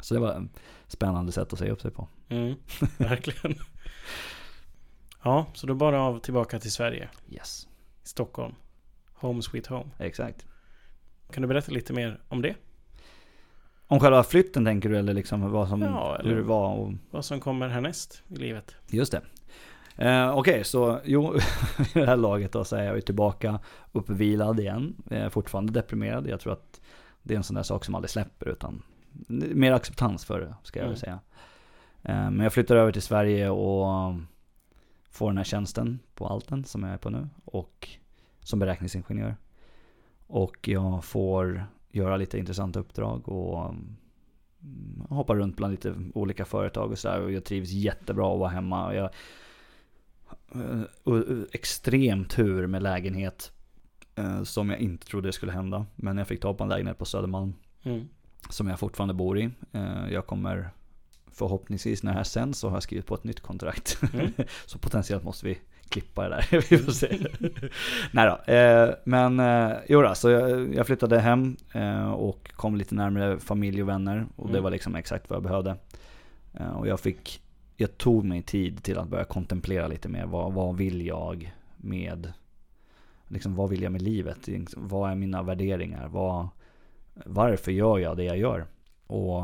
[0.00, 2.08] Så det var ett spännande sätt att säga upp sig på.
[2.28, 2.54] Mm.
[2.98, 3.58] Verkligen.
[5.22, 7.08] Ja, så då bara av tillbaka till Sverige.
[7.30, 7.68] Yes,
[8.02, 8.54] Stockholm.
[9.14, 9.90] Home sweet home.
[9.98, 10.46] exakt.
[11.32, 12.54] Kan du berätta lite mer om det?
[13.92, 16.74] Om själva flytten tänker du eller liksom vad som, Ja, hur det var?
[16.74, 18.76] Och, Vad som kommer härnäst i livet?
[18.90, 19.20] just det.
[20.08, 21.34] Eh, Okej, så jo,
[21.94, 23.60] i det här laget då så är jag ju tillbaka
[23.92, 24.96] uppvilad igen.
[25.10, 26.26] Jag är fortfarande deprimerad.
[26.26, 26.80] Jag tror att
[27.22, 28.82] det är en sån där sak som aldrig släpper utan
[29.54, 30.96] mer acceptans för det ska jag Mm.
[30.98, 31.18] säga.
[32.02, 34.14] Eh, men jag flyttar över till Sverige och
[35.10, 37.88] får den här tjänsten på Alten som jag är på nu och
[38.40, 39.36] som beräkningsingenjör.
[40.26, 43.96] Och jag får göra lite intressanta uppdrag och mm,
[45.08, 47.20] hoppa runt bland lite olika företag och sådär.
[47.20, 48.86] Och jag trivs jättebra att vara hemma.
[48.86, 49.10] Och Jag,
[50.54, 53.52] eh, eh, extrem tur med lägenhet
[54.14, 55.86] eh, som jag inte trodde skulle hända.
[55.96, 58.08] Men jag fick ta på en lägenhet på Södermalm Mm.
[58.50, 59.50] som jag fortfarande bor i.
[60.10, 60.70] Jag kommer
[61.32, 64.00] förhoppningsvis när det här sänds så har jag skrivit på ett nytt kontrakt.
[64.12, 64.32] Mm.
[64.66, 65.58] så potentiellt måste vi
[65.92, 66.46] klippa det där.
[66.70, 67.18] vi får se.
[68.12, 68.52] Nej då.
[68.52, 73.38] Eh, Men eh, jo då, så jag, jag flyttade hem eh, och kom lite närmare
[73.38, 74.26] familj och vänner.
[74.36, 74.62] Och det Mm.
[74.62, 75.76] var liksom exakt vad jag behövde.
[76.52, 77.42] Eh, Och jag fick,
[77.76, 80.26] jag tog mig tid till att börja kontemplera lite mer.
[80.26, 82.32] Vad, vad vill jag med,
[83.28, 84.48] liksom vad vill jag med livet?
[84.76, 86.08] Vad är mina värderingar?
[86.08, 86.48] Vad,
[87.24, 88.66] varför gör jag det jag gör?
[89.06, 89.42] Och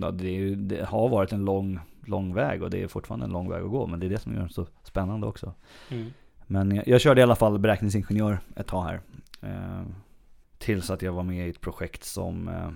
[0.00, 3.50] ja, det, det har varit en lång, lång väg och det är fortfarande en lång
[3.50, 3.86] väg att gå.
[3.86, 5.54] Men det är det som gör det så spännande också.
[5.90, 6.10] Mm.
[6.46, 9.00] Men jag, jag körde i alla fall beräkningsingenjör ett tag här.
[9.42, 9.82] Eh,
[10.58, 12.70] tills att jag var med i ett projekt som eh,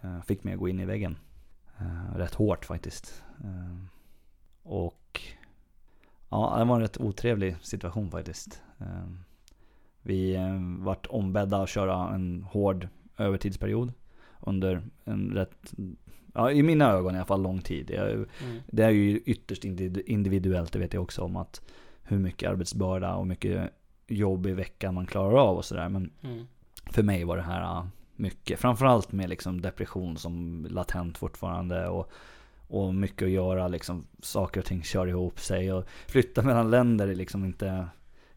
[0.00, 1.18] eh, fick mig att gå in i väggen.
[1.78, 3.22] Eh, rätt hårt faktiskt.
[3.44, 3.84] Eh,
[4.62, 5.20] och
[6.28, 8.62] ja, det var en rätt otrevlig situation faktiskt.
[8.78, 9.10] Eh,
[10.02, 13.92] vi eh, vart ombedda att köra en hård övertidsperiod
[14.40, 15.72] under en rätt,
[16.34, 17.90] ja i mina ögon i alla fall lång tid.
[17.90, 18.26] Jag, Mm.
[18.66, 21.62] det är ju ytterst indi- individuellt, det vet jag också om att
[22.02, 23.70] hur mycket arbetsbörda och mycket
[24.08, 25.88] jobb i veckan man klarar av och sådär.
[25.88, 26.46] Men Mm.
[26.86, 28.60] för mig var det här mycket.
[28.60, 32.10] Framförallt med liksom depression som latent fortfarande och,
[32.68, 33.68] och mycket att göra.
[33.68, 37.86] Liksom, saker och ting kör ihop sig och flytta mellan länder är liksom inte...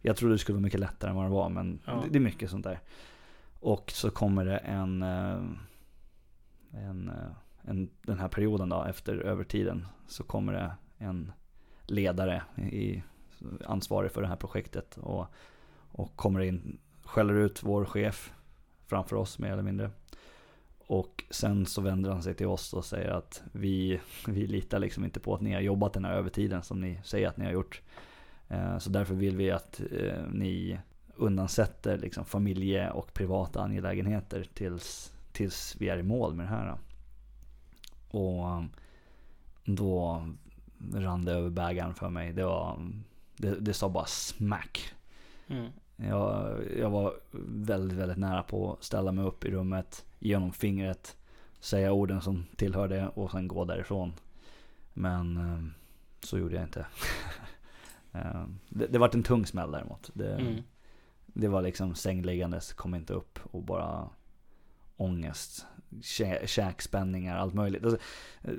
[0.01, 1.91] Jag trodde det skulle vara mycket lättare än vad det var men Ja.
[1.91, 2.79] det, det är mycket sånt där.
[3.59, 5.41] Och så kommer det en, eh,
[6.73, 11.31] en, eh, en den här perioden då efter övertiden så kommer det en
[11.87, 13.03] ledare i,
[13.65, 15.25] ansvarig för det här projektet och,
[15.91, 18.33] och kommer in, skäller ut vår chef
[18.85, 19.91] framför oss mer eller mindre.
[20.87, 25.03] Och sen så vänder han sig till oss och säger att vi, vi litar liksom
[25.03, 27.51] inte på att ni har jobbat den här övertiden som ni säger att ni har
[27.51, 27.81] gjort.
[28.47, 30.79] Eh, så därför vill vi att eh, ni
[31.15, 36.77] undansätter liksom familje och privata angelägenheter tills, tills vi är i mål med det här.
[38.09, 38.69] Och um,
[39.65, 40.25] då
[40.93, 42.33] rann det över bägaren för mig.
[42.33, 42.91] Det, var,
[43.37, 44.93] det, det sa bara smack.
[45.47, 45.71] Mm.
[45.95, 47.13] Jag, jag var
[47.47, 51.17] väldigt, väldigt nära på att ställa mig upp i rummet, ge honom fingret,
[51.59, 54.13] säga orden som tillhör det och sen gå därifrån.
[54.93, 55.63] Men eh,
[56.21, 56.85] så gjorde jag inte.
[58.69, 60.09] Det, det var en tung smäll däremot.
[60.13, 60.63] Det, Mm.
[61.25, 64.09] det var liksom sängliggandes, kom inte upp och bara
[64.97, 67.83] ångest, kä- käkspänningar, allt möjligt.
[67.83, 67.99] Alltså,
[68.41, 68.53] eh,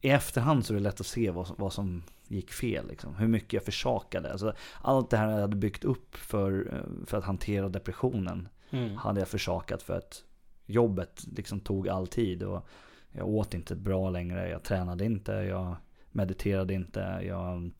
[0.00, 2.88] I efterhand så är det lätt att se vad som, vad som gick fel.
[2.88, 3.14] Liksom.
[3.14, 4.30] Hur mycket jag försakade.
[4.32, 8.96] Alltså, allt det här jag hade byggt upp för, eh, för att hantera depressionen Mm.
[8.96, 10.24] hade jag försakat för att
[10.66, 12.42] jobbet liksom tog all tid.
[12.42, 12.66] Och
[13.12, 15.76] jag åt inte bra längre, jag tränade inte, jag
[16.10, 17.20] mediterade inte.
[17.26, 17.70] Jag,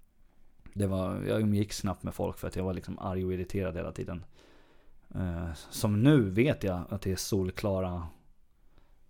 [0.75, 3.77] det var, jag umgicks snabbt med folk för att jag var liksom arg och irriterad
[3.77, 4.25] hela tiden.
[5.15, 8.07] Eh, Som nu vet jag att det är solklara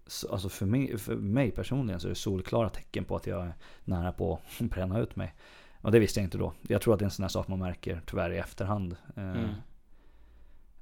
[0.06, 3.42] så- Alltså för mig, för mig personligen så är det solklara tecken på att jag
[3.46, 3.52] är
[3.84, 5.34] nära på att bränna ut mig.
[5.82, 6.52] Och det visste jag inte då.
[6.62, 8.96] Jag tror att det är en sån här sak man märker tyvärr i efterhand.
[9.16, 9.48] Eh, Mm.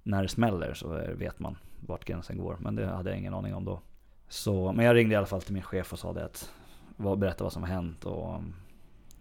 [0.02, 2.56] När det smäller så vet man vart gränsen går.
[2.60, 3.80] Men det hade jag ingen aning om då.
[4.28, 6.52] Så, men jag ringde i alla fall till min chef och sa det att
[6.96, 8.54] vad, berätta vad som har hänt och um,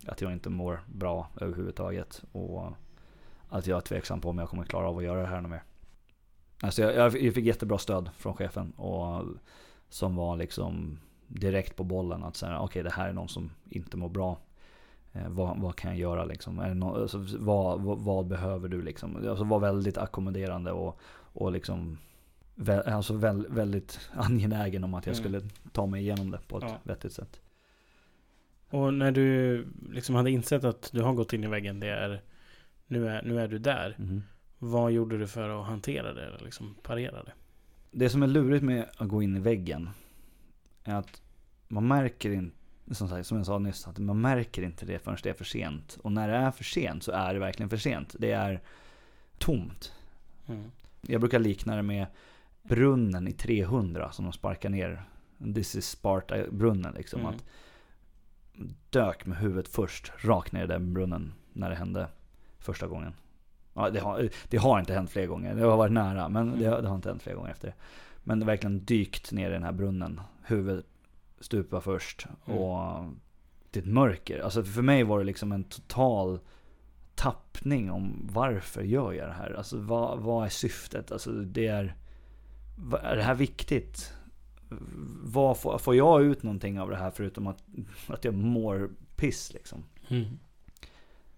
[0.07, 2.23] att jag inte mår bra överhuvudtaget.
[2.31, 2.71] Och
[3.49, 5.51] att jag är tveksam på om jag kommer klara av att göra det här något
[5.51, 5.63] mer.
[6.61, 9.23] Alltså jag, jag fick jättebra stöd från chefen och
[9.89, 13.97] som var liksom direkt på bollen att säga okej det här är någon som inte
[13.97, 14.37] mår bra.
[15.13, 16.59] Eh, vad, vad kan jag göra liksom?
[16.59, 19.15] Är nå- alltså, vad, vad, vad behöver du liksom?
[19.29, 20.99] Alltså var väldigt ackommoderande och,
[21.33, 21.97] och liksom
[22.55, 25.23] vä, alltså väl, väldigt angelägen om att jag Mm.
[25.23, 26.77] skulle ta mig igenom det på ett Ja.
[26.83, 27.41] vettigt sätt.
[28.69, 32.21] Och när du liksom hade insett att du har gått in i väggen, det är
[32.87, 33.95] nu är, nu är du där.
[33.99, 34.23] Mhm.
[34.59, 36.25] Vad gjorde du för att hantera det?
[36.25, 37.33] Eller liksom parera det?
[37.91, 39.89] Det som är lurigt med att gå in i väggen
[40.83, 41.21] är att
[41.67, 42.55] man märker inte,
[42.91, 45.45] som, sagt, som jag sa nyss, att man märker inte det förrän det är för
[45.45, 45.97] sent.
[46.01, 48.15] Och när det är för sent så är det verkligen för sent.
[48.19, 48.61] Det är
[49.37, 49.93] tomt.
[50.47, 50.71] Mm.
[51.01, 52.07] Jag brukar likna det med
[52.63, 55.03] brunnen i 300 som de sparkar ner.
[55.55, 57.19] This is Sparta-brunnen liksom.
[57.19, 57.33] Mm.
[57.33, 57.43] Att
[58.89, 62.07] dök med huvudet först rakt ner i den brunnen när det hände
[62.59, 63.13] första gången.
[63.77, 65.55] Ja, det, har, det har inte hänt fler gånger.
[65.55, 67.73] Det har varit nära men det, har- det har inte hänt fler gånger efter det.
[68.23, 70.21] Men det har verkligen dykt ner i den här brunnen.
[70.43, 70.85] Huvudet
[71.39, 72.25] stupar först.
[72.45, 72.59] Mm.
[72.59, 73.05] Och
[73.71, 74.39] det är ett mörker.
[74.39, 76.39] Alltså för mig var det liksom en total
[77.15, 79.53] tappning om varför gör jag det här?
[79.57, 81.11] Alltså vad, vad är syftet?
[81.11, 81.95] Alltså det är...
[83.03, 84.13] Är det här viktigt?
[85.23, 87.63] Vad får, får jag ut någonting av det här förutom att,
[88.07, 89.83] att jag mår piss liksom?
[90.09, 90.25] Mm.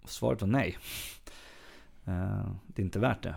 [0.05, 0.77] Svaret var nej.
[2.05, 3.35] Eh, Det är inte värt det.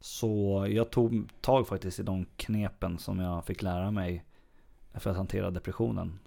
[0.00, 4.24] Så jag tog tag faktiskt i de knepen som jag fick lära mig
[4.94, 6.18] för att hantera depressionen.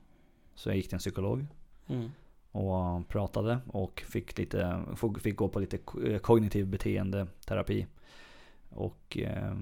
[0.55, 1.45] Så jag gick till en psykolog
[1.87, 2.11] Mm.
[2.51, 4.83] och pratade och fick, lite,
[5.19, 5.77] fick gå på lite
[6.21, 7.87] kognitiv beteendeterapi.
[8.69, 9.55] Och eh,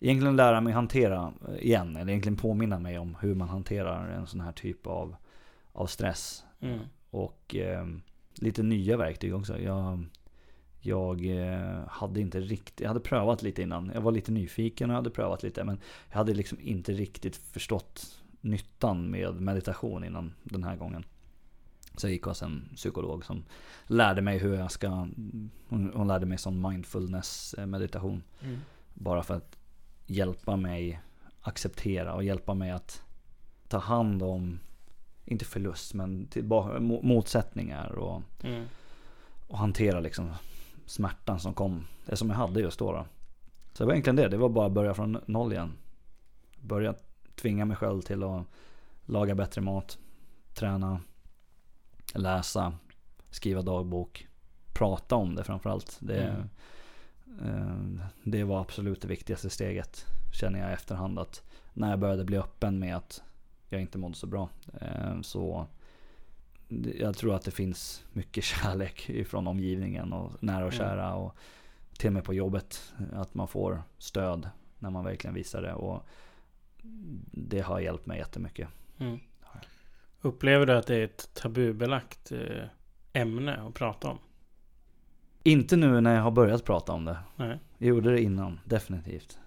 [0.00, 4.40] egentligen lära mig hantera igen, eller egentligen påminna mig om hur man hanterar en sån
[4.40, 5.16] här typ av,
[5.72, 6.44] av stress.
[6.60, 6.78] Mm.
[7.10, 7.86] Och eh,
[8.34, 9.58] lite nya verktyg också.
[9.58, 10.04] Jag,
[10.86, 13.90] jag eh, hade inte riktigt, jag hade prövat lite innan.
[13.94, 15.64] Jag var lite nyfiken och hade prövat lite.
[15.64, 15.78] Men
[16.10, 21.04] jag hade liksom inte riktigt förstått nyttan med meditation innan den här gången.
[21.96, 23.44] Så jag gick hos en psykolog som
[23.86, 24.88] lärde mig hur jag ska,
[25.68, 28.22] hon, hon lärde mig sån mindfulness eh, meditation.
[28.42, 28.58] Mm.
[28.94, 29.56] Bara för att
[30.06, 31.00] hjälpa mig
[31.40, 33.02] acceptera och hjälpa mig att
[33.68, 34.58] ta hand om,
[35.24, 38.64] inte förlust, men tillbaka, mo- motsättningar och, Mm.
[39.48, 40.30] och hantera liksom
[40.86, 41.86] smärtan som kom.
[42.06, 42.92] Det som jag hade just då.
[42.92, 43.06] då.
[43.72, 45.72] Så det var egentligen det, det var bara att börja från noll igen.
[46.60, 46.94] Börja
[47.34, 48.42] tvinga mig själv till att
[49.04, 49.98] laga bättre mat,
[50.54, 51.00] träna,
[52.14, 52.72] läsa,
[53.30, 54.28] skriva dagbok,
[54.72, 55.96] prata om det framförallt.
[56.00, 56.46] Det,
[57.40, 58.00] Mm.
[58.00, 61.18] eh, det var absolut det viktigaste steget känner jag i efterhand.
[61.18, 61.42] Att
[61.72, 63.22] när jag började bli öppen med att
[63.68, 64.48] jag inte mådde så bra.
[64.80, 65.66] eh, Så
[66.98, 70.86] jag tror att det finns mycket kärlek ifrån omgivningen och nära och Mm.
[70.86, 71.14] kära.
[71.14, 71.36] Och
[71.98, 72.94] till och med på jobbet.
[73.12, 74.48] Att man får stöd
[74.78, 75.72] när man verkligen visar det.
[75.74, 76.06] Och
[77.32, 78.68] det har hjälpt mig jättemycket.
[78.98, 79.18] Mm.
[80.20, 82.64] Upplever du att det är ett tabubelagt eh,
[83.12, 84.18] ämne att prata om?
[85.42, 87.18] Inte nu när jag har börjat prata om det.
[87.36, 87.58] Nej.
[87.78, 89.38] Jag gjorde det innan, definitivt.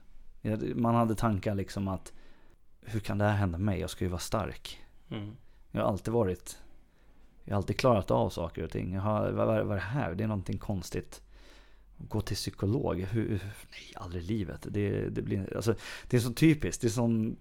[0.76, 2.14] Man hade tankar liksom att
[2.82, 3.80] hur kan det här hända mig?
[3.80, 4.82] Jag ska ju vara stark.
[5.10, 5.36] Mm.
[5.72, 6.60] Jag har alltid varit
[7.48, 8.94] jag har alltid klarat av saker och ting.
[8.94, 10.16] Jag har, vad, vad vad är det här?
[10.16, 11.22] Det är någonting konstigt.
[11.98, 13.00] Gå till psykolog?
[13.00, 13.30] Hur,
[13.72, 14.68] nej, aldrig i livet.
[14.70, 15.76] Det, det, blir, alltså,
[16.08, 16.82] det är så typiskt.
[16.82, 17.38] Det är sån,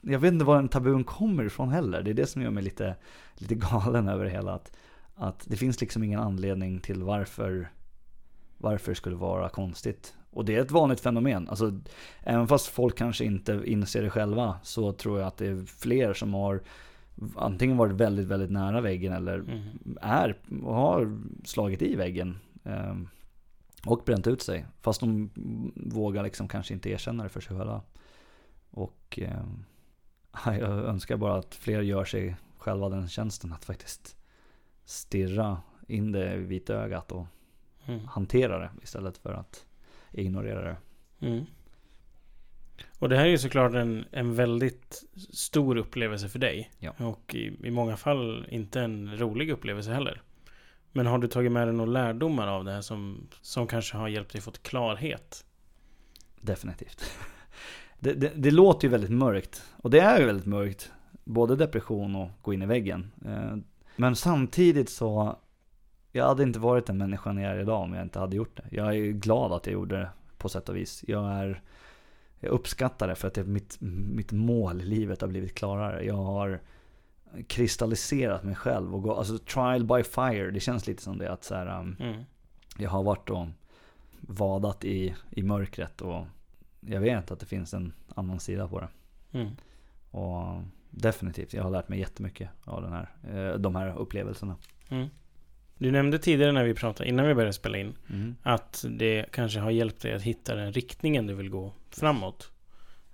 [0.00, 2.02] jag vet inte var den tabun kommer ifrån heller.
[2.02, 2.96] Det är det som gör mig lite,
[3.34, 4.52] lite galen över det hela.
[4.52, 4.72] Att,
[5.14, 7.70] att det finns liksom ingen anledning till varför,
[8.58, 11.48] varför det skulle vara konstigt Och det är ett vanligt fenomen.
[11.48, 11.80] Alltså,
[12.20, 16.14] även fast folk kanske inte inser det själva så tror jag att det är fler
[16.14, 16.62] som har
[17.36, 19.62] antingen varit väldigt, väldigt nära väggen eller Mm.
[20.00, 22.38] är och har slagit i väggen.
[22.64, 22.96] Eh,
[23.86, 24.66] och bränt ut sig.
[24.80, 25.30] Fast de
[25.76, 27.82] vågar liksom kanske inte erkänna det för sig själva.
[28.70, 34.16] Och eh, jag önskar bara att fler gör sig själva den tjänsten att faktiskt
[34.84, 37.26] stirra in det i vitögat och
[37.86, 38.06] Mm.
[38.06, 39.66] hantera det istället för att
[40.12, 40.76] ignorera det.
[41.26, 41.44] Mm.
[42.98, 46.70] Och det här är ju såklart en, en väldigt stor upplevelse för dig.
[46.78, 46.92] Ja.
[46.98, 50.22] Och i, i många fall inte en rolig upplevelse heller.
[50.92, 54.08] Men har du tagit med dig några lärdomar av det här som, som kanske har
[54.08, 55.44] hjälpt dig fått klarhet?
[56.40, 57.04] Definitivt.
[58.02, 59.62] Det, det, det låter ju väldigt mörkt.
[59.76, 60.92] Och det är ju väldigt mörkt.
[61.24, 63.12] Både depression och gå in i väggen.
[63.24, 63.56] Eh,
[63.96, 65.38] Men samtidigt så,
[66.12, 68.76] jag hade inte varit den människan jag är idag om jag inte hade gjort det.
[68.76, 71.04] Jag är glad att jag gjorde det på sätt och vis.
[71.08, 71.62] Jag, är,
[72.40, 76.04] jag uppskattar det för att det, mitt, mitt mål i livet har blivit klarare.
[76.04, 76.60] Jag har
[77.46, 81.44] kristalliserat mig själv och gå, alltså trial by fire, det känns lite som det att
[81.44, 82.22] så här, um, Mm.
[82.78, 83.46] jag har varit och
[84.20, 86.26] vadat i, i mörkret och
[86.80, 88.88] jag vet att det finns en annan sida på det.
[89.32, 89.50] Mm.
[90.10, 94.56] Och definitivt, jag har lärt mig jättemycket av den här, eh, de här upplevelserna.
[94.88, 95.08] Mm.
[95.80, 98.34] Du nämnde tidigare när vi pratade, innan vi började spela in, Mm.
[98.42, 102.50] att det kanske har hjälpt dig att hitta den riktningen du vill gå framåt.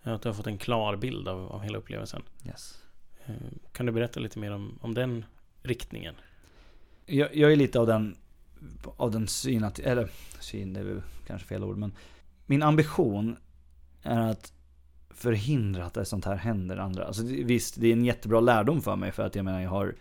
[0.03, 2.23] Att du har fått en klar bild av, av hela upplevelsen.
[2.47, 2.79] Yes.
[3.27, 3.35] Eh,
[3.73, 5.25] Kan du berätta lite mer om, om den
[5.63, 6.15] riktningen?
[7.07, 8.17] Jag, jag är lite av den,
[8.97, 10.09] av den syn att, eller
[10.41, 11.93] syn, det är kanske fel ord, men
[12.47, 13.37] min ambition
[14.03, 14.53] är att
[15.11, 17.05] förhindra att det sånt här händer andra.
[17.05, 19.95] Alltså visst, det är en jättebra lärdom för mig för att jag menar jag har,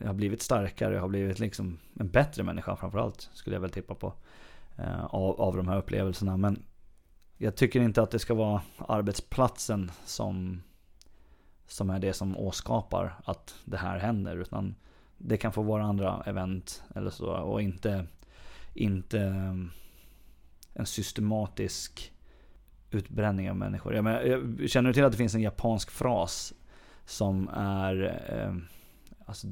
[0.00, 3.70] jag har blivit starkare, jag har blivit liksom en bättre människa framförallt, skulle jag väl
[3.70, 4.12] tippa på.
[4.76, 6.36] eh, Av, av de här upplevelserna.
[6.36, 6.62] Men
[7.36, 10.62] jag tycker inte att det ska vara arbetsplatsen som,
[11.66, 14.36] som är det som åskapar att det här händer.
[14.36, 14.74] Utan
[15.18, 18.06] det kan få vara andra event eller så och inte,
[18.74, 19.54] inte eh,
[20.74, 22.12] en systematisk
[22.90, 23.94] utbränning av människor.
[23.94, 26.54] Jag, menar, jag eh, känner du till att det finns en japansk fras
[27.04, 28.54] som är eh,
[29.28, 29.46] alltså,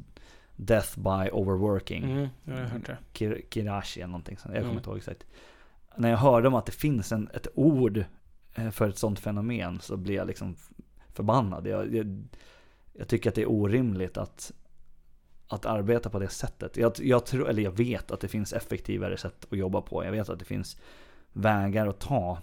[0.57, 2.05] Death by overworking.
[2.05, 2.99] Mm, jag har hört det.
[3.13, 4.55] Kir- Kirashi eller någonting sånt.
[4.55, 4.79] Jag kommer Mm.
[4.79, 5.27] inte ihåg exakt.
[5.97, 8.05] När jag hörde om att det finns en, ett ord
[8.55, 10.57] eh, för ett sånt fenomen så blir jag liksom
[11.13, 11.67] förbannad.
[11.67, 12.25] Jag, jag,
[12.93, 14.53] jag tycker att det är orimligt att,
[15.49, 16.77] att arbeta på det sättet.
[16.77, 20.05] Jag, jag, tror, eller jag vet att det finns effektivare sätt att jobba på.
[20.05, 20.77] Jag vet att det finns
[21.33, 22.39] vägar att ta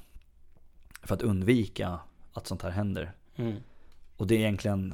[1.03, 1.99] för att undvika
[2.33, 3.11] att sånt här händer.
[3.35, 3.55] Mm.
[4.17, 4.93] Och det är egentligen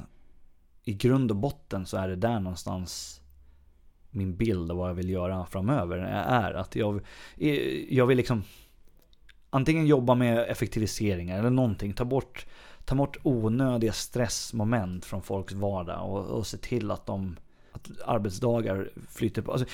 [0.84, 3.20] i grund och botten så är det där någonstans
[4.10, 7.00] min bild av vad jag vill göra framöver är att jag,
[7.88, 8.42] jag vill liksom
[9.50, 11.92] antingen jobba med effektiviseringar eller någonting.
[11.92, 12.46] Ta bort,
[12.84, 17.36] ta bort onödiga stressmoment från folks vardag och, och se till att de
[17.72, 19.66] att arbetsdagar flyter på, alltså,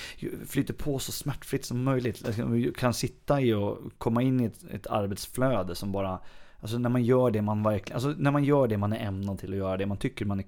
[0.45, 2.21] flyter på så smärtfritt som möjligt.
[2.21, 6.19] Liksom, vi kan sitta i och komma in i ett, ett arbetsflöde som bara
[6.59, 9.39] Alltså när man gör det man verkligen, alltså när man gör det man är ämnad
[9.39, 10.45] till att göra, det man tycker man är,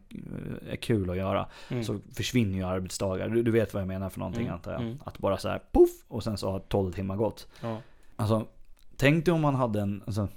[0.69, 1.83] är kul att göra, Mm.
[1.83, 3.29] så försvinner ju arbetsdagar.
[3.29, 4.81] Du, du vet vad jag menar för någonting Mm, antar jag.
[4.81, 4.97] mm.
[5.05, 7.47] Att bara så här poff och sen så har 12 timmar gått.
[7.61, 7.81] Ja.
[8.15, 8.45] Alltså,
[8.97, 10.27] tänk dig om man hade en, alltså,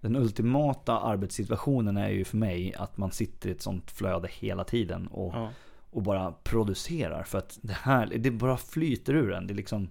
[0.00, 4.64] den ultimata arbetssituationen är ju för mig att man sitter i ett sånt flöde hela
[4.64, 5.50] tiden och, Ja.
[5.90, 7.22] och bara producerar.
[7.22, 9.46] För att det här, det bara flyter ur en.
[9.46, 9.88] Det liksom,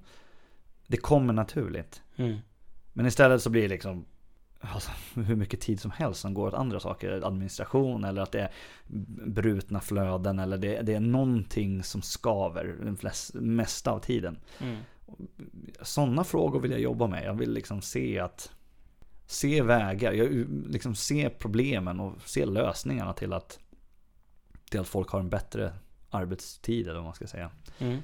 [0.87, 2.01] det kommer naturligt.
[2.15, 2.37] Mm.
[2.93, 4.05] Men istället så blir det liksom
[4.61, 7.11] alltså, hur mycket tid som helst som går åt andra saker.
[7.25, 8.51] Administration eller att det är
[9.27, 14.37] brutna flöden eller det, det är någonting som skaver den flest, mesta av tiden.
[14.59, 14.77] Mm.
[15.81, 17.25] Sådana frågor vill jag jobba med.
[17.25, 18.51] Jag vill liksom se att
[19.25, 23.59] se vägar, jag liksom se problemen och se lösningarna till att,
[24.69, 25.73] till att folk har en bättre
[26.09, 27.51] arbetstid eller vad man ska säga.
[27.79, 27.97] Mm.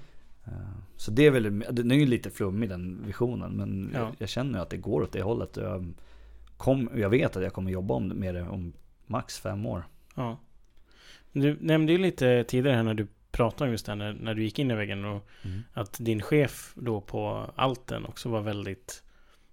[0.46, 0.52] Eh,
[0.96, 4.00] Så det är väl, den är ju lite flummig den visionen men Ja.
[4.00, 5.58] jag, jag känner att det går åt det hållet.
[5.58, 5.94] Jag,
[6.58, 8.74] kom, jag vet att jag kommer jobba med det om
[9.06, 9.84] max fem år.
[10.16, 10.40] Ja.
[11.32, 14.34] Du nämnde ju lite tidigare här när du pratade om just det här när, när
[14.36, 15.28] du gick in i väggen och
[15.74, 19.04] att din chef då på Alten också var väldigt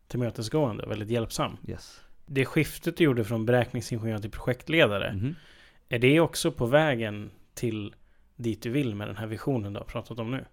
[0.09, 1.57] tillmötesgående, väldigt hjälpsam.
[1.69, 2.01] Yes.
[2.27, 5.35] Det skiftet du gjorde från beräkningsingenjör till projektledare, Mhm.
[5.89, 7.95] är det också på vägen till
[8.37, 10.45] dit du vill med den här visionen du har pratat om nu?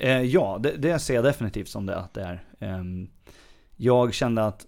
[0.00, 2.44] Eh, ja, det, det ser jag definitivt som det att det är.
[2.60, 3.10] Ehm,
[3.76, 4.66] jag kände att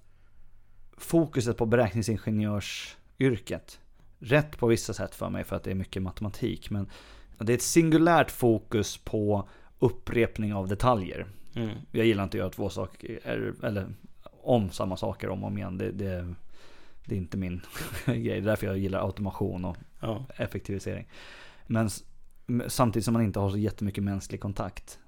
[0.97, 3.81] fokuset på beräkningsingenjörsyrket,
[4.19, 6.91] rätt på vissa sätt för mig för att det är mycket matematik, men
[7.39, 11.27] det är ett singulärt fokus på upprepning av detaljer.
[11.55, 11.71] Mm.
[11.93, 13.21] Jag gillar inte att göra två saker,
[13.65, 13.89] eller
[14.43, 15.79] om samma saker om och om igen.
[15.79, 16.35] Det, det,
[17.05, 17.61] det är inte min
[18.07, 18.23] grej.
[18.23, 20.27] Det är därför jag gillar automation och Ja.
[20.37, 21.09] effektivisering.
[21.67, 21.91] Men
[22.69, 24.99] samtidigt som man inte har så jättemycket mänsklig kontakt.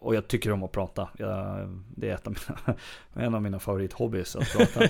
[0.00, 1.08] Och jag tycker om att prata.
[1.18, 2.78] Jag, det är ett av mina,
[3.26, 4.88] en av mina favorithobbys att prata.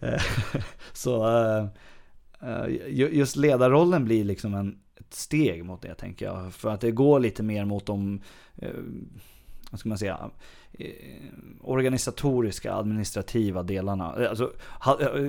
[0.92, 1.66] Så eh,
[2.40, 6.52] eh, ju- just ledarrollen blir liksom en, ett steg mot det tänker jag.
[6.54, 8.20] För att det går lite mer mot de,
[8.56, 8.70] eh,
[9.70, 10.30] vad ska man säga,
[11.60, 14.12] organisatoriska, administrativa delarna.
[14.28, 14.52] Alltså,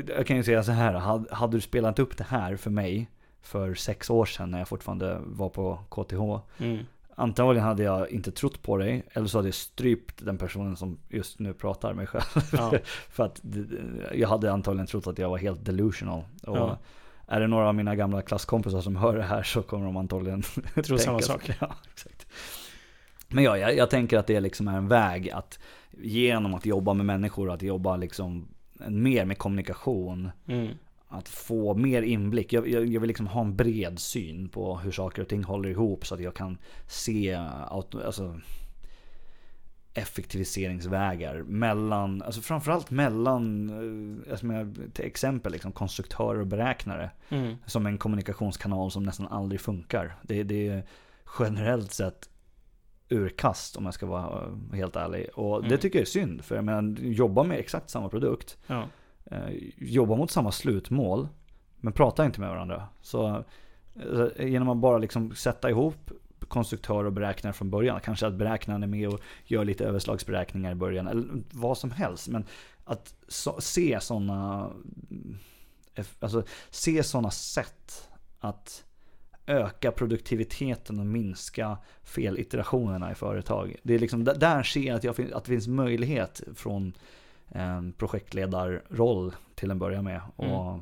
[0.07, 0.93] jag kan ju säga så här,
[1.33, 3.09] hade du spelat upp det här för mig
[3.41, 6.63] för sex år sedan när jag fortfarande var på KTH.
[6.63, 6.85] Mm.
[7.15, 10.97] Antagligen hade jag inte trott på dig, eller så hade jag strypt den personen som
[11.09, 12.49] just nu pratar med mig själv.
[12.51, 12.73] Ja.
[13.09, 13.41] för att
[14.13, 16.23] jag hade antagligen trott att jag var helt delusional.
[16.43, 16.77] Och Ja.
[17.27, 20.41] är det några av mina gamla klasskompisar som hör det här så kommer de antagligen
[20.85, 21.49] Tror samma sak.
[21.61, 22.27] Ja, exakt.
[23.27, 25.59] Men ja, jag, jag tänker att det liksom är en väg att
[25.91, 28.47] genom att jobba med människor, att jobba liksom
[28.87, 30.67] mer med kommunikation, Mm.
[31.15, 32.53] Att få mer inblick.
[32.53, 35.69] Jag, jag, jag vill liksom ha en bred syn på hur saker och ting håller
[35.69, 36.57] ihop så att jag kan
[36.87, 37.33] se
[37.67, 38.39] auto, alltså,
[39.93, 43.69] effektiviseringsvägar mellan, alltså framförallt mellan,
[44.25, 47.11] eh, alltså med, till exempel liksom konstruktörer och beräknare.
[47.29, 47.55] Mm.
[47.65, 50.15] Som en kommunikationskanal som nästan aldrig funkar.
[50.23, 50.83] Det, det är
[51.39, 52.29] generellt sett
[53.09, 55.29] urkast om jag ska vara helt ärlig.
[55.33, 55.79] Och det Mm.
[55.79, 56.43] tycker jag är synd.
[56.45, 58.87] För jag menar, jobba med exakt samma produkt Ja
[59.31, 61.27] eh, jobba mot samma slutmål,
[61.77, 62.87] men prata inte med varandra.
[63.01, 63.43] Så
[64.37, 66.11] eh, genom att bara liksom sätta ihop
[66.47, 70.75] konstruktör och beräknare från början, kanske att beräknaren är med och gör lite överslagsberäkningar i
[70.75, 72.27] början, eller vad som helst.
[72.27, 72.45] Men
[72.85, 74.71] att så, se sådana
[75.95, 78.09] eh, alltså, se såna sätt
[78.39, 78.83] att
[79.47, 83.75] öka produktiviteten och minska feliterationerna i företag.
[83.83, 86.93] Det är liksom, där- ser jag att, jag, att det finns möjlighet från
[87.49, 90.21] en projektledarroll till en början med.
[90.35, 90.81] Och Mm.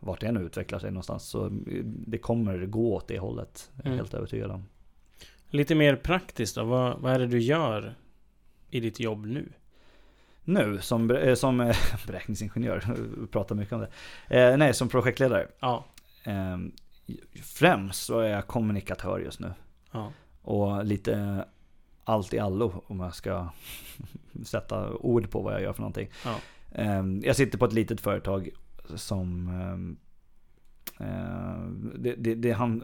[0.00, 1.24] vart det nu utvecklar sig någonstans.
[1.24, 1.48] Så
[2.06, 3.70] det kommer gå åt det hållet.
[3.76, 3.98] Jag är Mm.
[3.98, 4.64] helt övertygad om.
[5.50, 6.64] Lite mer praktiskt då.
[6.64, 7.94] Vad, vad är det du gör
[8.70, 9.48] i ditt jobb nu?
[10.44, 11.76] Nu som, eh, som eh,
[12.06, 12.82] beräkningsingenjör,
[13.20, 13.90] vi pratar mycket om det.
[14.50, 15.46] Eh, nej, som projektledare.
[15.60, 15.84] Ja.
[16.24, 16.58] Eh,
[17.42, 19.52] främst så är jag kommunikatör just nu.
[19.92, 20.12] Ja.
[20.42, 21.44] Och lite
[22.06, 23.48] allt i allo om jag ska
[24.44, 26.08] sätta ord på vad jag gör för någonting.
[26.24, 26.36] Ja.
[26.72, 28.50] Ehm, Jag sitter på ett litet företag
[28.94, 29.96] som ehm,
[31.00, 32.82] eh, det, det, det han,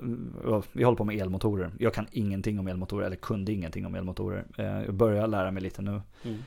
[0.73, 1.73] vi håller på med elmotorer.
[1.79, 4.47] Jag kan ingenting om elmotorer, eller kunde ingenting om elmotorer.
[4.57, 6.01] Jag börjar lära mig lite nu.
[6.25, 6.43] Mm.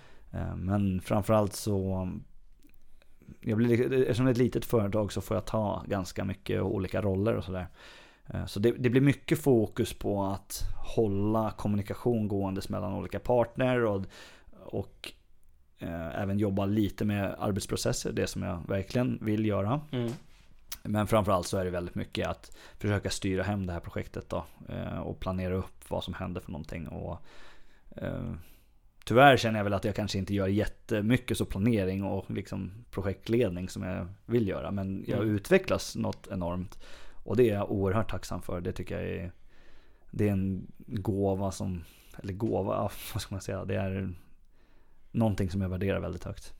[0.65, 2.09] Men framförallt så
[3.41, 7.01] jag blir, Eftersom det är ett litet företag så får jag ta ganska mycket olika
[7.01, 7.67] roller och sådär.
[8.33, 10.63] Eh, Så det, det blir mycket fokus på att
[10.95, 14.05] hålla kommunikation gåendes mellan olika partner och,
[14.65, 15.11] och
[15.79, 19.81] eh, även jobba lite med arbetsprocesser, det som jag verkligen vill göra.
[19.91, 20.11] Mm.
[20.83, 24.45] Men framförallt så är det väldigt mycket att försöka styra hem det här projektet då.
[24.69, 26.87] eh, Och planera upp vad som händer för någonting.
[26.87, 27.17] Och,
[27.97, 28.33] eh,
[29.05, 33.69] tyvärr känner jag väl att jag kanske inte gör jättemycket så planering och liksom projektledning
[33.69, 34.71] som jag vill göra.
[34.71, 35.35] Men jag Mm.
[35.35, 36.79] utvecklas något enormt.
[37.25, 38.61] Och det är jag oerhört tacksam för.
[38.61, 39.31] Det tycker jag är,
[40.11, 41.83] det är en gåva som,
[42.17, 42.81] eller gåva,
[43.13, 43.65] vad ska man säga.
[43.65, 44.13] Det är
[45.11, 46.53] någonting som jag värderar väldigt högt.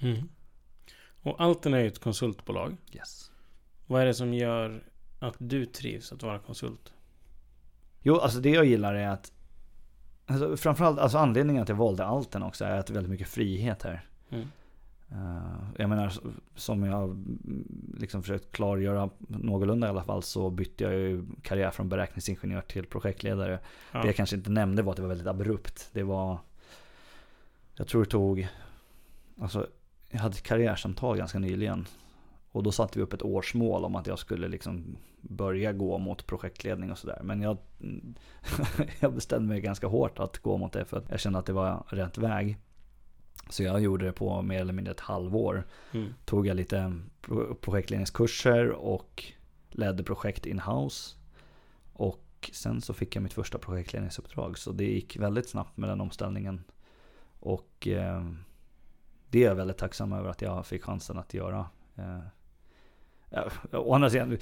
[0.00, 0.28] Mm.
[1.22, 2.76] Och Alten är ju ett konsultbolag.
[2.92, 3.30] Yes.
[3.86, 4.84] Vad är det som gör
[5.18, 6.92] att du trivs att vara konsult?
[8.00, 9.32] Jo, alltså det jag gillar är att
[10.26, 13.28] alltså framförallt, alltså anledningen att jag valde Alten också är att det är väldigt mycket
[13.28, 14.08] frihet här.
[14.30, 14.48] Mm.
[15.10, 16.12] Eh, jag menar,
[16.54, 21.70] som jag mm, liksom försökt klargöra någorlunda i alla fall så bytte jag ju karriär
[21.70, 23.58] från beräkningsingenjör till projektledare.
[23.92, 24.00] Ja.
[24.00, 25.88] Det jag kanske inte nämnde var att det var väldigt abrupt.
[25.92, 26.38] Det var,
[27.74, 28.48] jag tror det tog,
[29.40, 29.66] alltså
[30.10, 31.86] jag hade ett karriärsamtal ganska nyligen.
[32.52, 36.26] Och då satte vi upp ett årsmål om att jag skulle liksom börja gå mot
[36.26, 37.20] projektledning och sådär.
[37.22, 37.56] Men jag,
[39.00, 41.52] jag bestämde mig ganska hårt att gå mot det för att jag kände att det
[41.52, 42.58] var rätt väg.
[43.48, 45.66] Så jag gjorde det på mer eller mindre ett halvår.
[45.92, 46.14] Mm.
[46.24, 49.24] Tog jag lite pro- projektledningskurser och
[49.70, 51.16] ledde projekt in-house.
[51.92, 54.58] Och sen så fick jag mitt första projektledningsuppdrag.
[54.58, 56.64] Så det gick väldigt snabbt med den omställningen.
[57.40, 58.24] Och eh,
[59.30, 61.66] det är jag väldigt tacksam över att jag fick chansen att göra.
[61.96, 62.18] Eh,
[63.30, 64.38] ja, å andra sidan,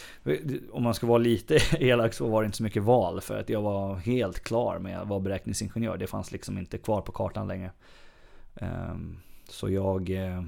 [0.73, 3.21] om man ska vara lite elak så var det inte så mycket val.
[3.21, 5.97] För att jag var helt klar med att vara beräkningsingenjör.
[5.97, 7.71] Det fanns liksom inte kvar på kartan längre.
[8.57, 10.45] Ehm, Så jag, eh,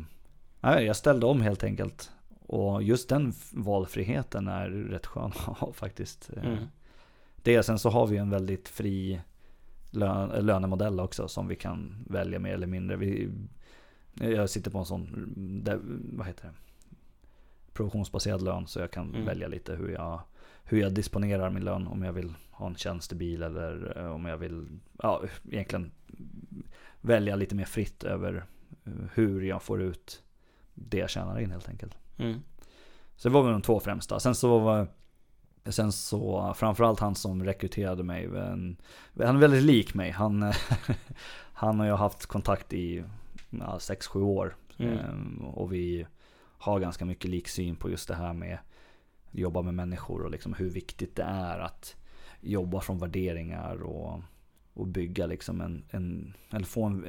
[0.63, 2.11] jag ställde om helt enkelt.
[2.47, 6.31] Och just den valfriheten är rätt skön att ha faktiskt.
[6.37, 6.65] Eh, Mm.
[7.37, 9.21] Det, sen så har vi en väldigt fri
[9.91, 12.97] lön, lönemodell också som vi kan välja mer eller mindre.
[12.97, 13.31] Vi,
[14.15, 15.33] Jag sitter på en sån,
[15.65, 15.79] där,
[16.13, 16.55] vad heter det?
[17.73, 19.27] Provisionsbaserad lön så jag kan Mm.
[19.27, 20.21] välja lite hur jag,
[20.65, 21.87] hur jag disponerar min lön.
[21.87, 24.67] Om jag vill ha en tjänstebil eller eh, om jag vill,
[25.03, 25.91] ja egentligen
[27.05, 28.45] välja lite mer fritt över
[28.85, 30.23] eh, hur jag får ut
[30.75, 31.97] det jag tjänar in helt enkelt.
[32.19, 32.41] Mm.
[33.17, 34.21] Så det var väl de två främsta.
[34.21, 34.87] Sen så var
[35.67, 38.25] Sen så framförallt han som rekryterade mig.
[38.25, 38.77] En,
[39.17, 40.11] han är väldigt lik mig.
[40.11, 40.53] Han,
[41.53, 43.05] han och jag har haft kontakt i
[43.51, 44.57] 6-7 år.
[44.79, 44.99] Mm.
[44.99, 46.07] Ehm, och vi
[46.59, 48.59] har ganska mycket lik syn på just det här med
[49.31, 51.97] jobba med människor och liksom hur viktigt det är att
[52.41, 54.21] jobba från värderingar och,
[54.75, 57.05] och bygga liksom en, en eller få en,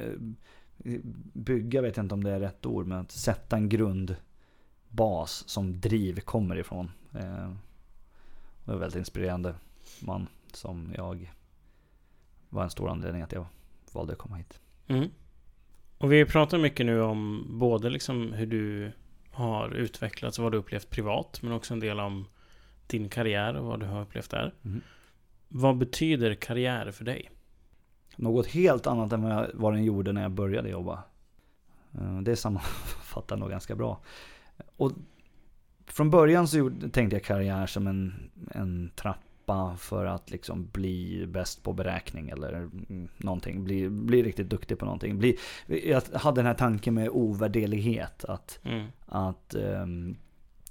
[0.84, 1.00] eh,
[1.32, 5.80] bygga vet jag inte om det är rätt ord, men att sätta en grundbas som
[5.80, 6.90] driv kommer ifrån.
[7.14, 7.50] Eh,
[8.64, 9.54] Det var väldigt inspirerande
[10.00, 11.32] man som jag
[12.48, 13.46] var en stor anledning att jag
[13.92, 14.60] valde att komma hit.
[14.86, 15.10] Mm.
[15.98, 18.92] Och vi pratar mycket nu om både liksom hur du
[19.30, 22.26] har utvecklats och vad du upplevt privat, men också en del om
[22.86, 24.54] din karriär och vad du har upplevt där.
[24.62, 24.80] Mhm.
[25.48, 27.30] Vad betyder karriär för dig?
[28.16, 29.22] Något helt annat än
[29.54, 31.02] vad, den gjorde när jag började jobba.
[31.94, 34.00] Eh, Det sammanfattar nog ganska bra.
[34.76, 34.92] Och
[35.86, 41.62] från början så tänkte jag karriär som en, en trappa för att liksom bli bäst
[41.62, 43.64] på beräkning eller mm, någonting.
[43.64, 45.18] Bli, bli riktigt duktig på någonting.
[45.18, 48.24] Bli, jag hade den här tanken med ovärderlighet.
[48.24, 48.86] Att, Mm.
[49.06, 50.16] att ehm,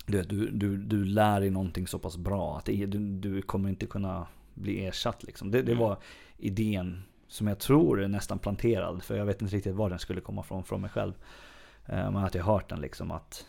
[0.05, 3.85] du, du, du, du lär dig någonting så pass bra att du, du kommer inte
[3.85, 5.23] kunna bli ersatt.
[5.23, 5.51] Liksom.
[5.51, 5.83] Det, det Mm.
[5.83, 5.97] var
[6.37, 7.03] idén
[7.35, 9.03] som jag tror är nästan planterad.
[9.03, 11.13] För jag vet inte riktigt var den skulle komma från, från mig själv.
[11.85, 13.45] Eh, Men att jag har hört den liksom att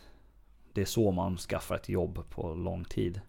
[0.73, 3.21] det är så man skaffar ett jobb på lång tid.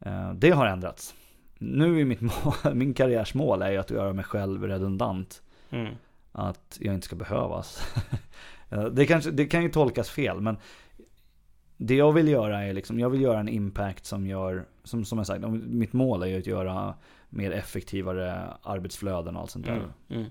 [0.00, 1.14] Eh, Det har ändrats.
[1.58, 5.42] Nu är mitt mål, min karriärsmål är ju att göra mig själv redundant.
[5.70, 5.94] Mm.
[6.32, 7.94] Att jag inte ska behövas.
[8.70, 10.56] Eh, det, kanske, det kan ju tolkas fel men
[11.76, 15.18] det jag vill göra är liksom, jag vill göra en impact som gör, som, som
[15.18, 16.94] jag sagt, mitt mål är ju att göra
[17.28, 19.76] mer effektivare arbetsflöden och allt sånt där.
[19.76, 19.90] Mm.
[20.08, 20.30] Mm.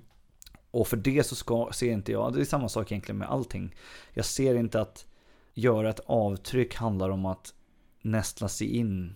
[0.71, 3.75] Och för det så ska, ser inte jag, det är samma sak egentligen med allting.
[4.13, 5.07] Jag ser inte att
[5.53, 7.53] göra ett avtryck handlar om att
[8.01, 9.15] nästla sig in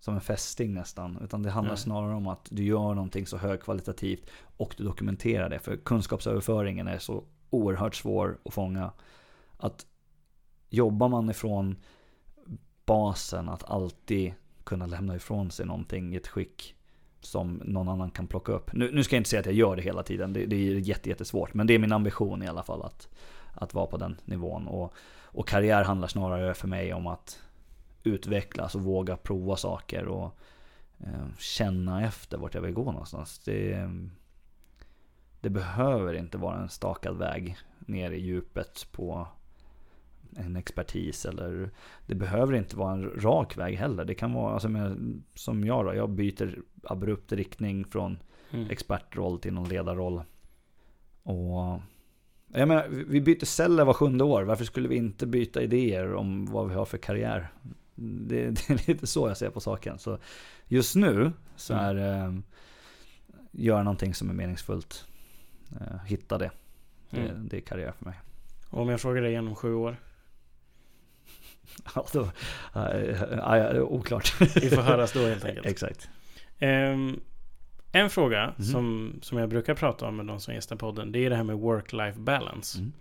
[0.00, 1.18] som en fästing nästan.
[1.24, 1.82] Utan det handlar Nej.
[1.82, 5.58] snarare om att du gör någonting så högkvalitativt och du dokumenterar det.
[5.58, 8.92] För kunskapsöverföringen är så oerhört svår att fånga.
[9.56, 9.86] Att
[10.68, 11.76] jobbar man ifrån
[12.84, 14.34] basen att alltid
[14.64, 16.74] kunna lämna ifrån sig någonting i ett skick
[17.20, 18.72] som någon annan kan plocka upp.
[18.72, 20.74] Nu, nu ska jag inte säga att jag gör det hela tiden, det, det är
[20.74, 21.54] jätte, jättesvårt.
[21.54, 23.08] Men det är min ambition i alla fall att,
[23.54, 24.66] att vara på den nivån.
[24.66, 24.94] Och,
[25.24, 27.42] och karriär handlar snarare för mig om att
[28.02, 30.38] utvecklas och våga prova saker och
[30.98, 33.38] eh, känna efter vart jag vill gå någonstans.
[33.38, 33.90] Det,
[35.40, 39.28] det behöver inte vara en stakad väg ner i djupet på
[40.36, 41.70] en expertis eller
[42.06, 44.04] det behöver inte vara en rak väg heller.
[44.04, 48.18] Det kan vara, alltså, med, som jag då, jag byter abrupt riktning från
[48.52, 48.70] Mm.
[48.70, 50.22] expertroll till någon ledarroll.
[51.22, 51.80] Och
[52.52, 54.42] jag menar, vi byter celler var sjunde år.
[54.42, 57.48] Varför skulle vi inte byta idéer om vad vi har för karriär?
[57.94, 59.98] Det, det är lite så jag ser på saken.
[59.98, 60.18] Så
[60.66, 61.84] just nu så Mm.
[61.84, 62.32] är det eh,
[63.52, 65.06] göra någonting som är meningsfullt.
[65.80, 66.50] Eh, hitta det.
[67.10, 67.48] Det, Mm.
[67.48, 68.14] det är karriär för mig.
[68.70, 69.96] Och om jag frågar dig igen om sju år?
[71.94, 72.30] Ja, då,
[72.74, 74.40] äh, oklart.
[74.56, 75.66] Vi får höras då helt enkelt.
[75.70, 76.10] Exakt.
[76.58, 77.20] Ehm,
[77.92, 78.64] en fråga Mhm.
[78.64, 81.12] som, som jag brukar prata om med de som gästar podden.
[81.12, 82.78] Det är det här med work-life balance.
[82.78, 82.92] Mm.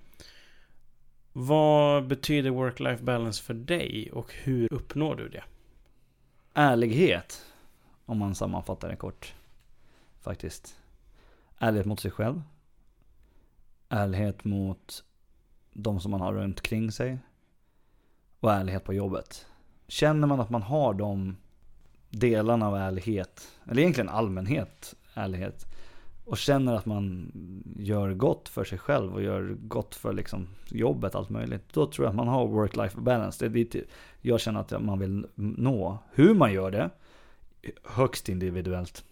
[1.34, 5.44] Vad betyder work-life balance för dig och hur uppnår du det?
[6.54, 7.46] Ärlighet,
[8.06, 9.34] om man sammanfattar det kort.
[10.22, 10.76] Faktiskt.
[11.60, 12.42] Ärlighet mot sig själv.
[13.90, 15.04] Ärlighet mot
[15.74, 17.18] de som man har runt kring sig.
[18.40, 19.46] Och ärlighet på jobbet.
[19.88, 21.38] Känner man att man har de
[22.10, 25.66] delarna av ärlighet, eller egentligen allmänhet ärlighet.
[26.26, 27.32] Och känner att man
[27.78, 31.74] gör gott för sig själv och gör gott för liksom jobbet, allt möjligt.
[31.74, 33.40] Då tror jag att man har work-life balance.
[33.40, 33.76] Det är dit
[34.22, 35.98] jag känner att man vill nå.
[36.12, 36.90] Hur man gör det,
[37.84, 39.04] högst individuellt.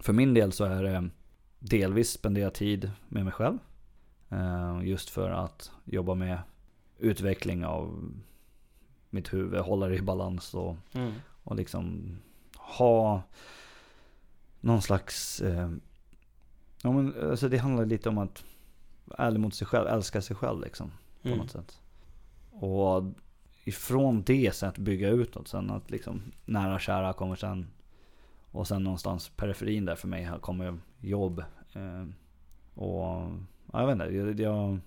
[0.00, 1.10] För min del så är det
[1.58, 3.58] delvis spendera tid med mig själv.
[4.28, 6.38] Eh, just för att jobba med
[6.98, 8.12] utveckling av
[9.10, 11.12] mitt huvud, hålla det i balans och, Mm.
[11.44, 12.16] och liksom
[12.56, 13.22] ha
[14.60, 15.40] någon slags...
[15.40, 15.70] Eh,
[16.82, 18.44] ja, men, alltså det handlar lite om att
[19.04, 20.92] vara ärlig mot sig själv, älska sig själv liksom
[21.22, 21.38] på Mm.
[21.38, 21.80] något sätt.
[22.50, 23.04] Och
[23.64, 27.66] ifrån det sen att bygga utåt sen att liksom nära och kära kommer sen.
[28.52, 31.44] Och sen någonstans periferin där för mig här kommer jobb.
[31.72, 32.06] Eh,
[32.74, 33.30] och
[33.72, 34.78] ja, jag vet inte, jag, jag,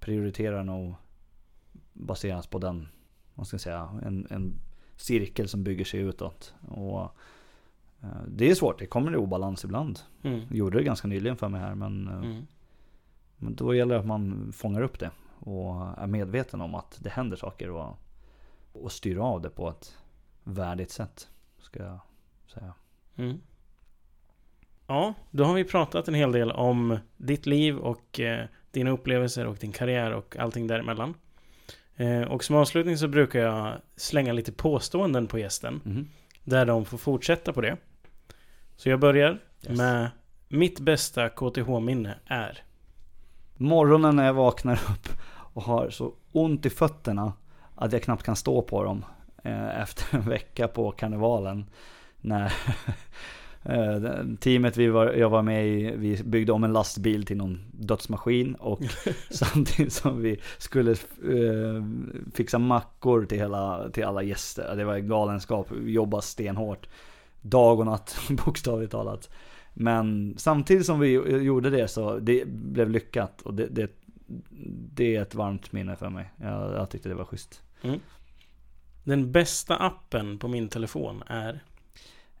[0.00, 0.94] prioriterar nog
[1.92, 2.88] baseras på den,
[3.36, 4.60] vad ska jag säga, en, en
[4.96, 6.54] cirkel som bygger sig utåt.
[6.68, 7.02] Och
[8.02, 10.00] eh, det är svårt, det kommer i obalans ibland.
[10.22, 10.40] Mm.
[10.48, 12.46] Jag gjorde det ganska nyligen för mig här men, eh, Mm.
[13.36, 17.10] men då gäller det att man fångar upp det och är medveten om att det
[17.10, 17.98] händer saker och,
[18.72, 19.98] och styr av det på ett
[20.44, 21.28] värdigt sätt.
[21.58, 21.98] Ska jag
[22.46, 22.74] säga.
[23.16, 23.40] Mm.
[24.86, 29.46] Ja, då har vi pratat en hel del om ditt liv och eh, dina upplevelser
[29.46, 31.14] och din karriär och allting däremellan.
[31.96, 35.80] Eh, och som avslutning så brukar jag slänga lite påståenden på gästen.
[35.84, 36.08] Mhm.
[36.44, 37.76] Där de får fortsätta på det.
[38.76, 39.38] Så jag börjar
[39.68, 39.78] Yes.
[39.78, 40.10] med
[40.48, 42.58] mitt bästa KTH-minne är.
[43.56, 47.32] Morgonen när jag vaknar upp och har så ont i fötterna
[47.74, 49.04] att jag knappt kan stå på dem
[49.42, 51.66] eh, efter en vecka på karnevalen.
[52.20, 52.52] När
[54.40, 58.54] teamet vi var, jag var med i, vi byggde om en lastbil till någon dödsmaskin
[58.54, 58.80] och
[59.30, 61.84] samtidigt som vi skulle eh,
[62.34, 64.76] fixa mackor till, hela, till alla gäster.
[64.76, 66.88] Det var galenskap, jobba stenhårt.
[67.40, 69.30] Dag och natt bokstavligt talat.
[69.74, 71.10] Men samtidigt som vi
[71.44, 73.90] gjorde det så det blev lyckat och det, det,
[74.94, 76.30] det är ett varmt minne för mig.
[76.36, 77.62] Jag, jag tyckte det var schysst.
[79.04, 81.64] Den bästa appen på min telefon är.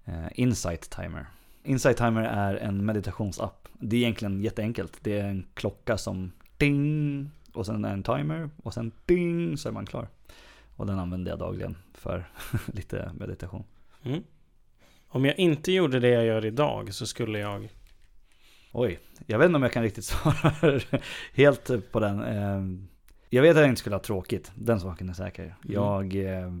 [0.06, 1.26] Eh, Insight Timer.
[1.64, 3.68] Insight Timer är en meditationsapp.
[3.72, 4.98] Det är egentligen jätteenkelt.
[5.00, 9.72] Det är en klocka som ding och sen en timer och sen ding så är
[9.72, 10.08] man klar.
[10.76, 12.30] Och den använder jag dagligen för
[12.66, 13.64] lite meditation.
[14.02, 14.22] Mm.
[15.08, 17.68] Om jag inte gjorde det jag gör idag så skulle jag...
[18.72, 20.80] Oj, jag vet inte om jag kan riktigt svara
[21.34, 22.22] helt på den.
[22.22, 22.62] Eh,
[23.30, 25.56] Jag vet att jag inte skulle ha tråkigt, den saken är säker.
[25.62, 26.52] Jag, eh,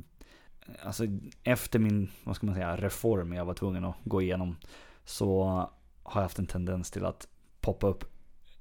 [0.82, 1.04] alltså
[1.42, 4.56] efter min, vad ska man säga, reform jag var tvungen att gå igenom.
[5.04, 5.44] Så
[6.02, 7.28] har jag haft en tendens till att
[7.60, 8.04] poppa upp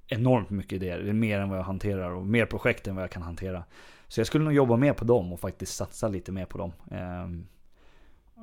[0.07, 0.99] enormt mycket idéer.
[0.99, 3.63] Det är mer än vad jag hanterar och mer projekt än vad jag kan hantera.
[4.07, 6.71] Så jag skulle nog jobba mer på dem och faktiskt satsa lite mer på dem.
[6.91, 7.47] Ehm,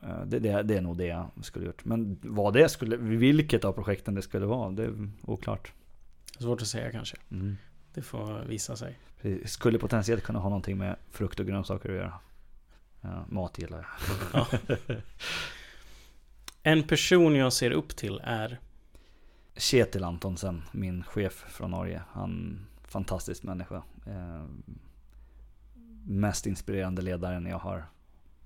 [0.02, 1.84] eh, Det, det, det är nog det jag skulle gjort.
[1.84, 5.72] Men vad det skulle, vilket av projekten det skulle vara, det är oklart.
[6.38, 7.16] Svårt att säga kanske.
[7.30, 7.56] Mm.
[7.94, 8.98] Det får visa sig.
[9.44, 12.12] Skulle potentiellt kunna ha någonting med frukt och grönsaker att göra.
[13.02, 13.88] Ja, mat gillar
[14.32, 14.46] jag.
[16.62, 18.58] En person jag ser upp till är...
[19.56, 22.02] Kjetil Antonsen, min chef från Norge.
[22.12, 23.82] Han fantastisk människa.
[24.06, 24.44] Eh,
[26.04, 27.84] mest inspirerande ledaren jag har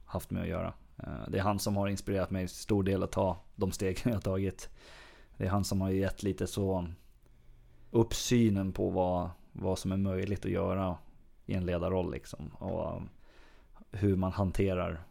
[0.04, 0.74] haft med att göra.
[0.98, 4.22] Eh, det är han som har inspirerat mig stor del att ta de steg jag
[4.22, 4.70] tagit.
[5.36, 6.88] Det är han som har gett lite så
[7.90, 10.98] upp synen på vad, vad som är möjligt att göra
[11.46, 12.48] i en ledarroll liksom.
[12.48, 13.02] Och
[13.97, 15.05] hur man hanterar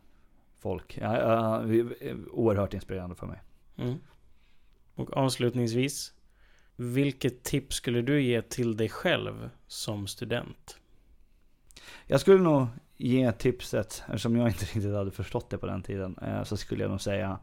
[0.60, 0.96] folk.
[0.96, 3.42] Det är oerhört inspirerande för mig.
[3.78, 3.96] Mm.
[4.96, 6.14] Och avslutningsvis.
[6.76, 10.78] Vilket tips skulle du ge till dig själv som student?
[12.08, 12.68] Jag skulle nog
[12.98, 16.84] ge tipset, eftersom jag inte riktigt hade förstått det på den tiden, eh, så skulle
[16.84, 17.40] jag nog säga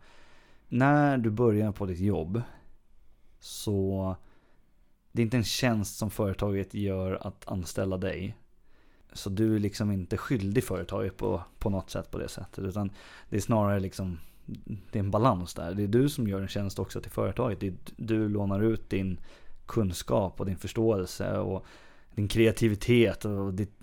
[0.69, 2.43] när du börjar på ditt jobb
[3.41, 4.17] så
[5.13, 8.37] det är inte en tjänst som företaget gör att anställa dig.
[9.13, 12.65] Så du är liksom inte skyldig företaget på, på något sätt på det sättet.
[12.65, 12.91] Utan
[13.31, 14.19] det är snarare liksom
[14.93, 15.75] det är en balans där.
[15.75, 17.61] Det är du som gör en tjänst också till företaget.
[17.61, 19.19] Det är, du lånar ut din
[19.67, 21.65] kunskap och din förståelse och
[22.15, 23.81] din kreativitet och ditt,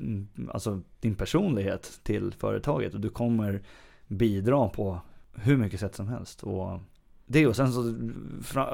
[0.50, 2.94] alltså din personlighet till företaget.
[2.94, 3.62] Och du kommer
[4.08, 5.00] bidra på
[5.34, 6.44] hur mycket sätt som helst.
[6.44, 6.80] Och
[7.26, 7.82] det och sen så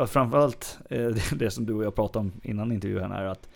[0.07, 3.49] framförallt det- eh, det som du och jag pratade om innan intervjun är att,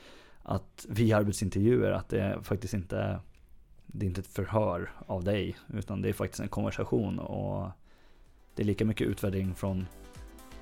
[0.50, 3.20] att vid arbetsintervjuer att det är faktiskt inte
[3.86, 7.70] det är inte ett förhör av dig utan det är faktiskt en konversation och
[8.56, 9.88] det är lika mycket utvärdering från,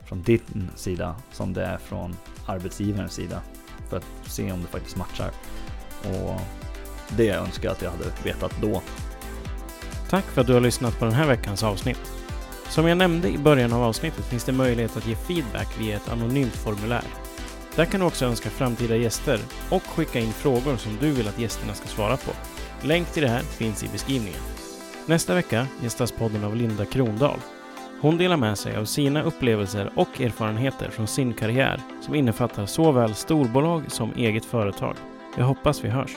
[0.05, 2.15] från din sida som det är från
[2.45, 3.41] arbetsgivarens sida
[3.89, 5.31] för att se om det faktiskt matchar.
[6.03, 6.41] Och
[7.17, 8.81] det önskar jag att jag hade vetat då.
[10.09, 12.11] Tack för att du har lyssnat på den här veckans avsnitt.
[12.69, 16.09] Som jag nämnde i början av avsnittet finns det möjlighet att ge feedback via ett
[16.09, 17.26] anonymt formulär.
[17.77, 21.39] Där kan du också önska framtida gäster och skicka in frågor som du vill att
[21.39, 22.31] gästerna ska svara på.
[22.81, 24.39] Länk till det här finns i beskrivningen.
[25.05, 27.39] Nästa vecka gästas podden av Linda Krondahl.
[28.01, 33.15] Hon delar med sig av sina upplevelser och erfarenheter från sin karriär som innefattar såväl
[33.15, 34.95] storbolag som eget företag.
[35.37, 36.11] Jag hoppas vi hörs.